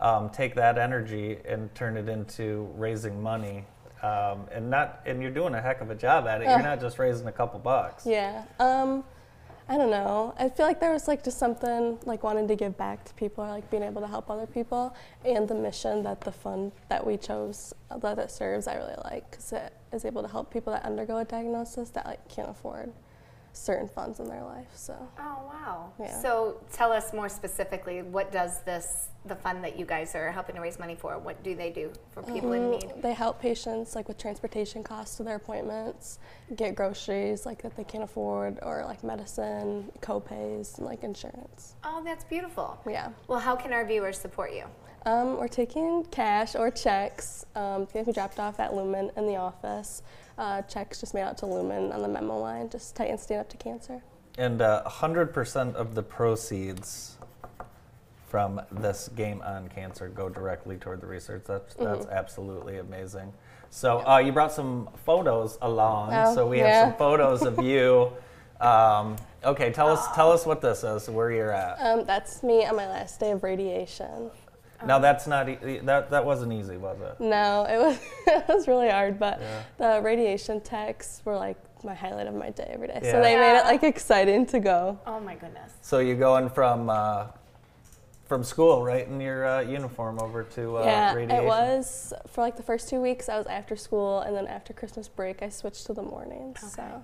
[0.02, 3.66] um, take that energy and turn it into raising money?
[4.02, 6.46] Um, and not, and you're doing a heck of a job at it.
[6.46, 8.06] You're not just raising a couple bucks.
[8.06, 8.44] Yeah.
[8.60, 9.04] Um,
[9.72, 10.34] I don't know.
[10.38, 13.46] I feel like there was like just something like wanting to give back to people
[13.46, 14.94] or like being able to help other people
[15.24, 18.96] and the mission that the fund that we chose uh, that it serves I really
[19.06, 22.50] like because it is able to help people that undergo a diagnosis that like can't
[22.50, 22.92] afford
[23.54, 24.68] certain funds in their life.
[24.74, 25.92] So Oh wow!
[26.00, 26.20] Yeah.
[26.22, 30.56] So tell us more specifically, what does this the fund that you guys are helping
[30.56, 31.20] to raise money for?
[31.20, 32.92] What do they do for people in need?
[33.02, 36.18] they help patients like with transportation costs to their appointments,
[36.56, 41.76] get groceries like that they can't afford or like medicine, co-pays, and like insurance.
[41.84, 42.80] Oh, that's beautiful.
[42.90, 43.10] Yeah.
[43.28, 44.66] Well, how can our viewers support you?
[45.06, 47.46] Um, we're taking cash or checks.
[47.56, 50.04] Um, they can be dropped off at Lumen in the office.
[50.42, 52.68] Uh, checks just made out to Lumen on the memo line.
[52.68, 54.02] Just Titan Stand Up to Cancer.
[54.40, 57.18] And uh, 100% of the proceeds
[58.28, 61.44] from this game on cancer go directly toward the research.
[61.46, 62.12] That's, that's Mm-hmm.
[62.14, 63.32] absolutely amazing.
[63.70, 66.12] So uh, you brought some photos along.
[66.16, 68.12] Oh, so we have some photos of you.
[68.62, 71.78] Um, okay, tell us tell us what this is, where you're at.
[71.80, 74.30] Um, that's me on my last day of radiation.
[74.86, 77.20] Now that's not e- that that wasn't easy, was it?
[77.20, 79.64] No, it was it was really hard, but Yeah.
[79.78, 83.00] the radiation techs were like my highlight of my day every day.
[83.04, 83.12] Yeah.
[83.14, 85.00] So they made it like exciting to go.
[85.08, 85.74] Oh my goodness.
[85.82, 87.28] So you're going from uh,
[88.26, 91.44] from school, right, in your uh, uniform over to uh, yeah, radiation.
[91.44, 93.28] it was for like the first two weeks.
[93.28, 96.60] I was after school, and then after Christmas break, I switched to the mornings.
[96.74, 97.04] So,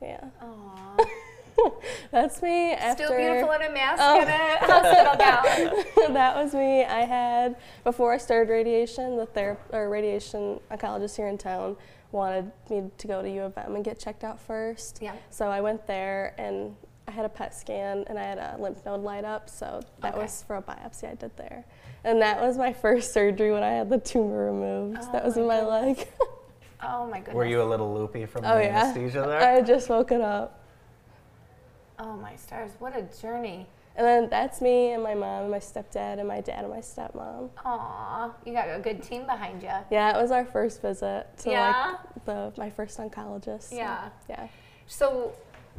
[0.00, 1.04] yeah, Aww.
[2.10, 2.72] that's me.
[2.72, 4.20] After Still beautiful in a mask Oh.
[4.20, 6.12] and a hospital gown.
[6.14, 6.84] that was me.
[6.84, 11.76] I had before I started radiation, the therap- or radiation oncologist here in town
[12.12, 14.98] wanted me to go to U of M and get checked out first.
[15.02, 15.14] Yeah.
[15.30, 16.76] So I went there and
[17.08, 19.50] I had a PET scan and I had a lymph node light up.
[19.50, 20.22] So that Okay.
[20.22, 21.64] was for a biopsy I did there.
[22.04, 24.98] And that was my first surgery when I had the tumor removed.
[25.02, 26.06] Oh that was my in my leg.
[26.86, 27.34] Oh my goodness.
[27.34, 28.82] Were you a little loopy from oh the yeah.
[28.84, 29.40] anesthesia there?
[29.40, 30.63] I had just woken up.
[31.98, 32.72] Oh my stars!
[32.78, 33.66] What a journey.
[33.96, 36.80] And then that's me and my mom and my stepdad and my dad and my
[36.80, 37.50] stepmom.
[37.64, 39.70] Aw, you got a good team behind you.
[39.90, 41.94] Yeah, it was our first visit to Yeah?
[42.14, 43.64] like the my first oncologist.
[43.70, 44.08] so, Yeah.
[44.28, 44.48] Yeah.
[44.88, 45.32] So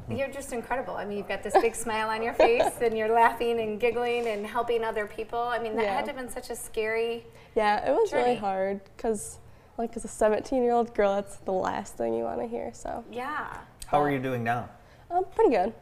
[0.09, 0.95] you're just incredible.
[0.95, 4.28] I mean, you've got this big smile on your face, and you're laughing and giggling
[4.28, 5.39] and helping other people.
[5.39, 5.95] I mean, that Yeah.
[5.95, 7.26] had to have been such a scary.
[7.53, 8.24] Yeah, it was Journey.
[8.24, 9.39] really hard because
[9.78, 12.72] like as a 17 year old girl, that's the last thing you want to hear.
[12.74, 13.57] So Yeah.
[13.88, 14.70] How are you doing now?
[15.11, 15.74] um, pretty good.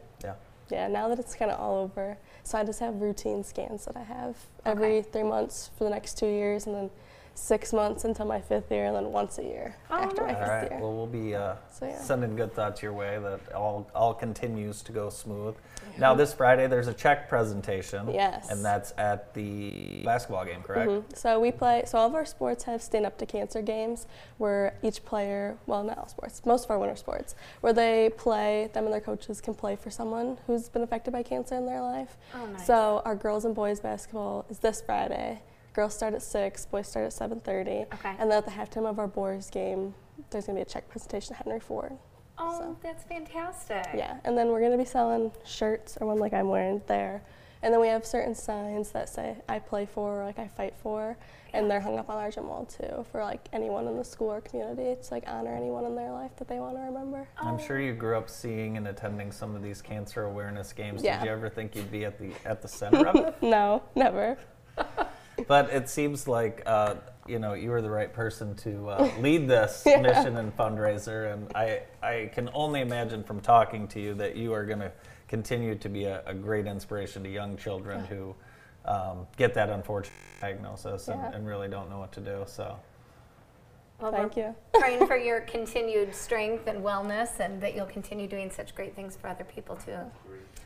[0.74, 0.88] Yeah.
[0.88, 2.16] Now that it's kind of all over.
[2.42, 6.18] So I just have routine scans that I have every three months for the next
[6.18, 6.90] two years, and then
[7.36, 10.36] six months until my fifth year, and then once a year Oh, after my nice.
[10.36, 10.70] All fifth right.
[10.70, 10.80] year.
[10.80, 11.98] Well, we'll be uh, So, yeah.
[12.00, 15.54] sending good thoughts your way that all all continues to go smooth.
[15.98, 18.12] Now this Friday there's a check presentation.
[18.12, 18.50] Yes.
[18.50, 20.90] And that's at the basketball game, correct?
[20.90, 21.16] Mhm.
[21.16, 21.82] So we play.
[21.86, 24.06] So all of our sports have stand up to cancer games,
[24.38, 28.70] where each player, well, not all sports, most of our winter sports, where they play.
[28.72, 31.80] Them and their coaches can play for someone who's been affected by cancer in their
[31.80, 32.16] life.
[32.34, 32.66] Oh, nice.
[32.66, 35.42] So our girls and boys basketball is this Friday.
[35.74, 37.84] Girls start at six, boys start at seven thirty.
[37.94, 38.14] Okay.
[38.18, 39.92] And then at the halftime of our boys game,
[40.30, 41.92] there's gonna be a check presentation at Henry Ford.
[42.38, 43.84] Oh, So- that's fantastic.
[43.92, 47.22] Yeah, and then we're gonna be selling shirts or one like I'm wearing there.
[47.62, 50.74] And then we have certain signs that say I play for or like I fight
[50.76, 51.16] for,
[51.54, 54.30] and they're hung up on our gym wall too for like anyone in the school
[54.30, 57.26] or community to like honor anyone in their life that they want to remember.
[57.36, 57.80] I'm sure oh.
[57.80, 61.02] you grew up seeing and attending some of these cancer awareness games.
[61.02, 61.18] Yeah.
[61.18, 63.34] Did you ever think you'd be at the at the center of it?
[63.42, 64.38] No, never.
[65.48, 69.48] But it seems like uh, you know you were the right person to uh, lead
[69.48, 70.00] this Yeah.
[70.00, 74.52] mission and fundraiser, and I I can only imagine from talking to you that you
[74.52, 74.92] are going to
[75.28, 78.34] continue to be a, a great inspiration to young children who
[78.84, 81.32] um, get that unfortunate diagnosis and, Yeah.
[81.34, 82.44] and really don't know what to do.
[82.46, 82.76] So
[84.00, 84.54] Well, Thank you.
[84.74, 89.16] praying for your continued strength and wellness, and that you'll continue doing such great things
[89.16, 89.96] for other people too.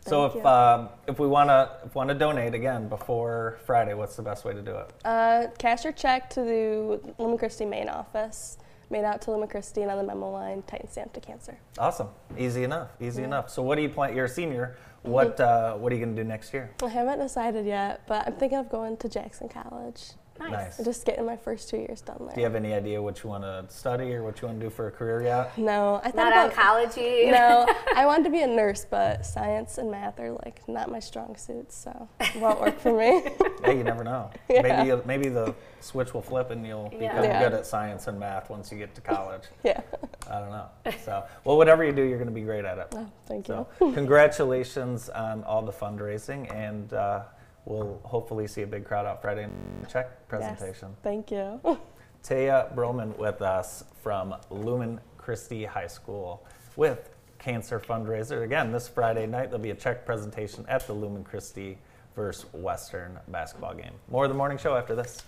[0.08, 4.16] So if um, if we want to if want to donate again before Friday, what's
[4.16, 4.92] the best way to do it?
[5.04, 8.58] Uh, cash or check to the Lumen Christi main office,
[8.90, 11.58] made out to Lumen Christi and on the memo line, Titan Stamp to Cancer.
[11.78, 12.08] Awesome.
[12.36, 12.90] Easy enough.
[13.00, 13.50] Easy enough.
[13.50, 14.14] So what do you plan?
[14.14, 14.76] You're a senior.
[15.02, 16.70] What uh, What are you going to do next year?
[16.82, 20.02] I haven't decided yet, but I'm thinking of going to Jackson College.
[20.38, 20.78] Nice.
[20.78, 22.34] and Just getting my first two years done there.
[22.34, 24.66] Do you have any idea what you want to study or what you want to
[24.66, 25.56] do for a career yet?
[25.58, 27.30] No, I thought Not about oncology.
[27.30, 27.66] No,
[27.96, 31.36] I wanted to be a nurse, but science and math are like not my strong
[31.36, 33.22] suits, so it won't work for me.
[33.64, 34.30] Hey, you never know.
[34.48, 34.62] Yeah.
[34.62, 36.98] Maybe you'll- maybe the switch will flip and you'll Yeah.
[37.12, 37.42] become Yeah.
[37.42, 39.42] good at science and math once you get to college.
[39.64, 39.80] yeah.
[40.30, 40.66] I don't know.
[41.04, 42.88] So, well, whatever you do, you're going to be great at it.
[42.96, 43.92] Oh, thank So, you.
[43.92, 47.22] congratulations on all the fundraising, and uh,
[47.68, 49.52] we'll hopefully see a big crowd out Friday in
[49.82, 50.88] the check presentation.
[50.88, 51.60] Yes, thank you.
[52.24, 56.44] Taya Broman with us from Lumen Christi High School
[56.76, 58.42] with cancer fundraiser.
[58.42, 61.78] Again, this Friday night there'll be a check presentation at the Lumen Christi
[62.16, 63.92] versus Western basketball game.
[64.10, 65.22] More of the morning show after this.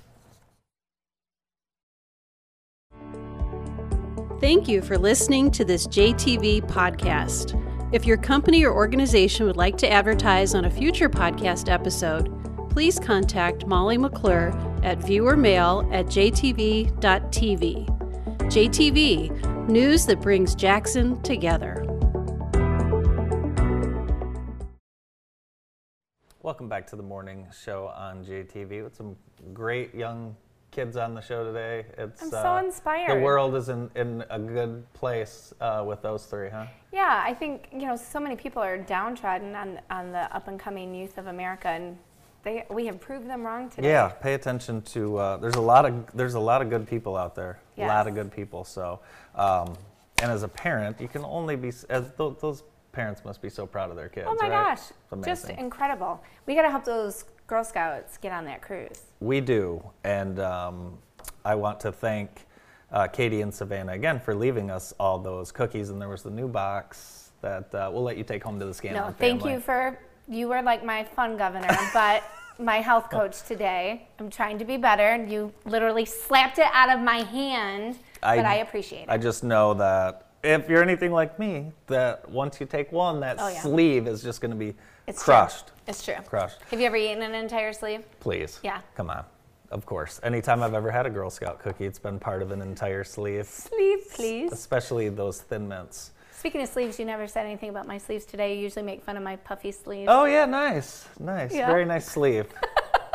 [4.40, 7.54] Thank you for listening to this JTV podcast.
[7.92, 12.30] If your company or organization would like to advertise on a future podcast episode,
[12.70, 14.50] please contact Molly McClure
[14.84, 16.94] at viewermail at jtv.tv.
[18.42, 21.84] JTV, news that brings Jackson together.
[26.42, 29.16] Welcome back to the morning show on JTV with some
[29.52, 30.36] great young
[30.70, 31.84] kids on the show today.
[31.98, 33.10] It's I'm so inspired.
[33.10, 36.66] The world is in, in a good place uh, with those three, huh?
[36.92, 40.58] Yeah, I think you know so many people are downtrodden on on the up and
[40.58, 41.96] coming youth of America, and
[42.42, 43.88] they we have proved them wrong today.
[43.88, 45.16] Yeah, pay attention to.
[45.16, 47.60] Uh, there's a lot of there's a lot of good people out there.
[47.78, 48.62] A lot of good people.
[48.64, 49.00] So,
[49.34, 49.74] um,
[50.22, 52.62] and as a parent, you can only be as th- those
[52.92, 54.26] parents must be so proud of their kids.
[54.28, 54.76] Oh my right?
[54.76, 56.22] gosh, just incredible.
[56.46, 59.00] We got to help those Girl Scouts get on that cruise.
[59.18, 60.96] We do, and um,
[61.44, 62.46] I want to thank
[62.92, 65.90] uh, Katie and Savannah again for leaving us all those cookies.
[65.90, 68.72] And there was the new box that uh, we'll let you take home to the
[68.72, 69.54] Scanlon No, thank family.
[69.54, 69.98] you for
[70.28, 72.22] you were like my fun governor, but
[72.60, 74.06] my health coach today.
[74.20, 77.98] I'm trying to be better, and you literally slapped it out of my hand.
[78.22, 79.08] but I appreciate it.
[79.08, 83.38] I just know that if you're anything like me, that once you take one, that
[83.40, 83.60] Oh, yeah.
[83.60, 84.74] sleeve is just going to be
[85.10, 85.34] It's true.
[85.34, 85.72] crushed.
[85.88, 86.14] it's true.
[86.26, 86.58] Crushed.
[86.70, 88.04] Have you ever eaten an entire sleeve?
[88.20, 88.60] Please.
[88.62, 88.80] Yeah.
[88.96, 89.24] Come on.
[89.70, 90.20] Of course.
[90.22, 93.46] Anytime I've ever had a Girl Scout cookie, it's been part of an entire sleeve,
[93.46, 94.52] Sleeve, please.
[94.52, 96.12] especially those thin mints.
[96.32, 98.54] Speaking of sleeves, you never said anything about my sleeves today.
[98.56, 100.08] You usually make fun of my puffy sleeves.
[100.10, 101.66] Oh yeah, nice, nice, Yeah.
[101.66, 102.46] very nice sleeve.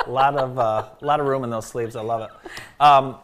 [0.06, 1.96] a lot of uh, lot of room in those sleeves.
[1.96, 2.52] I love it.
[2.80, 3.16] Um,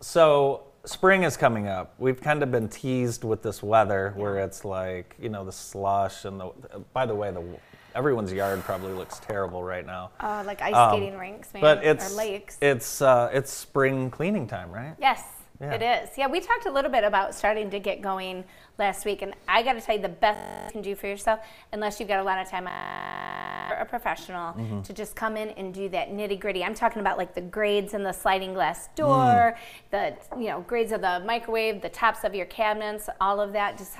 [0.00, 1.94] so spring is coming up.
[1.98, 6.24] We've kind of been teased with this weather, where it's like you know the slush
[6.24, 6.50] and the.
[6.92, 7.42] By the way, the
[7.94, 10.10] everyone's yard probably looks terrible right now.
[10.20, 12.58] Uh, like ice Um, skating rinks, man, But it's or lakes.
[12.60, 14.94] it's uh, it's spring cleaning time, right?
[15.00, 15.22] Yes,
[15.60, 15.72] Yeah.
[15.72, 16.16] it is.
[16.16, 18.44] Yeah, we talked a little bit about starting to get going
[18.78, 21.40] last week, and I got to tell you, the best you can do for yourself,
[21.72, 24.82] unless you've got a lot of time, uh, a professional, Mm-hmm.
[24.82, 26.62] to just come in and do that nitty gritty.
[26.64, 29.56] I'm talking about like the grades in the sliding glass door, Mm.
[29.90, 33.76] the you know grades of the microwave, the tops of your cabinets, all of that.
[33.78, 33.96] Just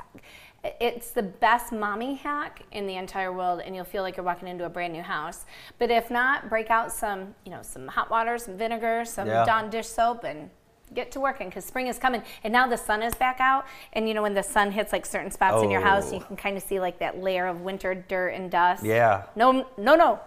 [0.64, 4.48] it's the best mommy hack in the entire world and you'll feel like you're walking
[4.48, 5.44] into a brand new house
[5.78, 9.44] but if not break out some you know some hot water some vinegar some Yeah.
[9.44, 10.50] dawn dish soap and
[10.94, 14.08] get to working because spring is coming and now the sun is back out and
[14.08, 16.16] you know when the sun hits like certain spots in your house Oh.
[16.16, 19.24] you can kind of see like that layer of winter dirt and dust Yeah.
[19.36, 20.18] no no no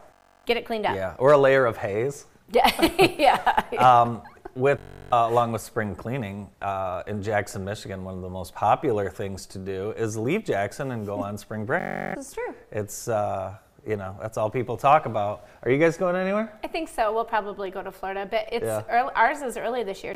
[0.46, 2.26] get it cleaned up Yeah, or a layer of haze.
[2.54, 4.22] yeah um,
[4.56, 4.80] with
[5.12, 9.45] uh, along with spring cleaning uh, in Jackson, Michigan, one of the most popular things
[9.47, 11.82] to do is leave Jackson and go on spring break.
[12.18, 13.55] it's true It's uh,
[13.86, 15.47] you know that's all people talk about.
[15.64, 16.53] Are you guys going anywhere?
[16.64, 18.84] i think so we'll probably go to florida but it's Yeah.
[18.89, 20.16] early, ours is early this year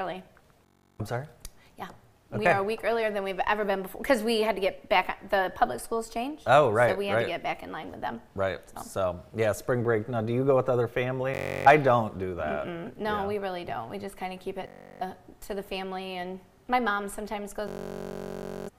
[0.00, 0.22] early
[0.98, 1.26] I'm sorry.
[2.32, 2.38] Yeah.
[2.38, 4.88] We are a week earlier than we've ever been before because we had to get
[4.88, 5.30] back.
[5.30, 6.42] The public schools changed.
[6.46, 7.22] Oh, right, So we had right.
[7.22, 8.20] to get back in line with them.
[8.34, 8.58] Right.
[8.84, 10.08] So yeah, spring break.
[10.08, 11.36] Now, do you go with other family?
[11.64, 12.66] I don't do that.
[12.98, 13.26] No, Yeah.
[13.26, 13.88] we really don't.
[13.90, 14.70] We just kind of keep it
[15.00, 15.12] uh,
[15.46, 17.70] to the family, and my mom sometimes goes.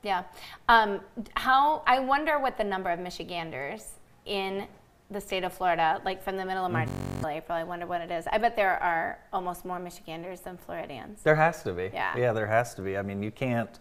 [0.04, 0.24] Yeah.
[0.68, 1.00] Um,
[1.36, 3.94] how I wonder what the number of Michiganders
[4.26, 4.68] in
[5.10, 6.90] the state of Florida, like from the middle of March
[7.22, 7.58] to April.
[7.58, 8.26] I wonder what it is.
[8.32, 11.22] I bet there are almost more Michiganders than Floridians.
[11.24, 11.90] There has to be.
[11.94, 12.18] Yeah.
[12.18, 12.98] Yeah, there has to be.
[12.98, 13.80] I mean, you can't.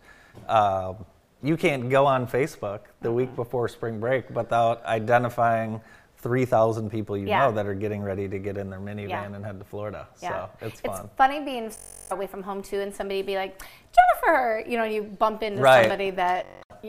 [0.48, 1.04] Um,
[1.42, 3.36] you can't go on Facebook the week Mm-hmm.
[3.36, 5.80] before spring break without identifying
[6.18, 7.40] 3,000 people you Yeah.
[7.46, 9.24] know that are getting ready to get in their minivan Yeah.
[9.34, 10.08] and head to Florida.
[10.22, 10.46] Yeah.
[10.60, 11.04] So it's fun.
[11.04, 11.72] It's funny being
[12.10, 13.62] away from home too, and somebody be like,
[13.94, 15.82] Jennifer, you know, you bump into Right.
[15.82, 16.46] somebody that,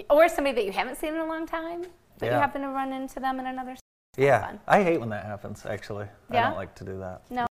[0.10, 1.86] or somebody that you haven't seen in a long time,
[2.20, 3.76] but you happen to run into them in another.
[4.18, 4.46] Yeah.
[4.46, 4.60] fun.
[4.68, 6.08] I hate when that happens, actually.
[6.30, 7.22] I don't like to do that.
[7.30, 7.46] No.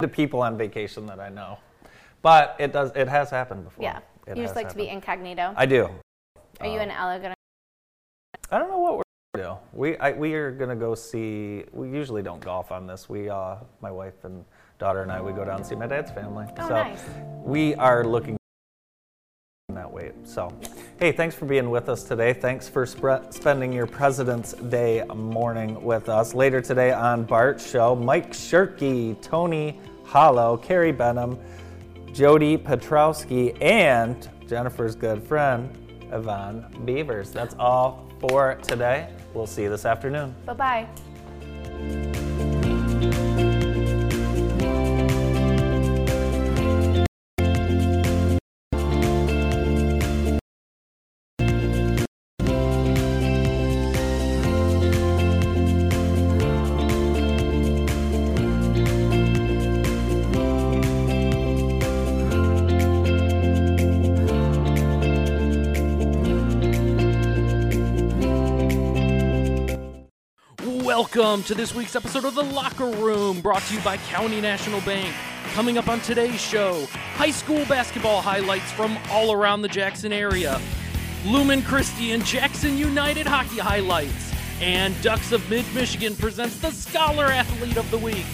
[0.00, 1.58] To people on vacation that I know.
[2.22, 2.92] But it does.
[2.94, 3.82] It has happened before.
[3.82, 5.54] Yeah, It you just like to be incognito.
[5.56, 5.88] I do.
[6.60, 7.34] Are you um, and Ella gonna?
[8.50, 9.02] I don't know what we're
[9.34, 9.78] gonna do.
[9.78, 11.64] We I, we are gonna go see.
[11.72, 13.08] We usually don't golf on this.
[13.08, 14.44] We uh, my wife and
[14.78, 16.46] daughter and I we go down and see my dad's family.
[16.58, 17.04] Oh, so nice.
[17.42, 18.36] we are looking
[20.24, 20.52] So,
[20.98, 22.32] hey, thanks for being with us today.
[22.32, 26.34] Thanks for spending your President's Day morning with us.
[26.34, 31.38] Later today on Bart's show, Mike Shirkey, Tony Hollow, Carrie Benham,
[32.12, 35.70] Jody Petrowski, and Jennifer's good friend,
[36.12, 37.30] Yvonne Beavers.
[37.30, 39.08] That's all for today.
[39.32, 40.34] We'll see you this afternoon.
[40.44, 40.88] Bye bye.
[71.12, 74.80] Welcome to this week's episode of The Locker Room, brought to you by County National
[74.82, 75.12] Bank.
[75.54, 80.60] Coming up on today's show, high school basketball highlights from all around the Jackson area,
[81.26, 87.24] Lumen Christi and Jackson United hockey highlights, and Ducks of Mid Michigan presents the Scholar
[87.24, 88.26] Athlete of the Week.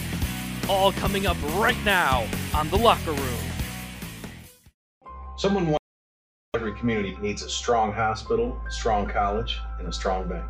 [0.69, 3.39] All coming up right now on The Locker Room.
[5.37, 5.83] Someone wants
[6.53, 10.45] every community needs a strong hospital, a strong college, and a strong bank.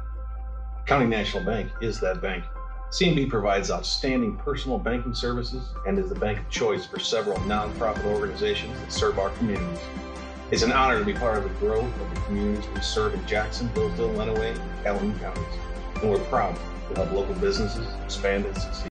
[0.87, 2.45] County National Bank is that bank.
[2.91, 8.05] CNB provides outstanding personal banking services and is the bank of choice for several nonprofit
[8.05, 9.81] organizations that serve our communities.
[10.49, 13.27] It's an honor to be part of the growth of the communities we serve in
[13.27, 15.43] Jackson, Hillsdale, Lenawee, and Calhoun counties.
[15.95, 16.57] And we're proud
[16.87, 18.85] to help local businesses expand and succeed.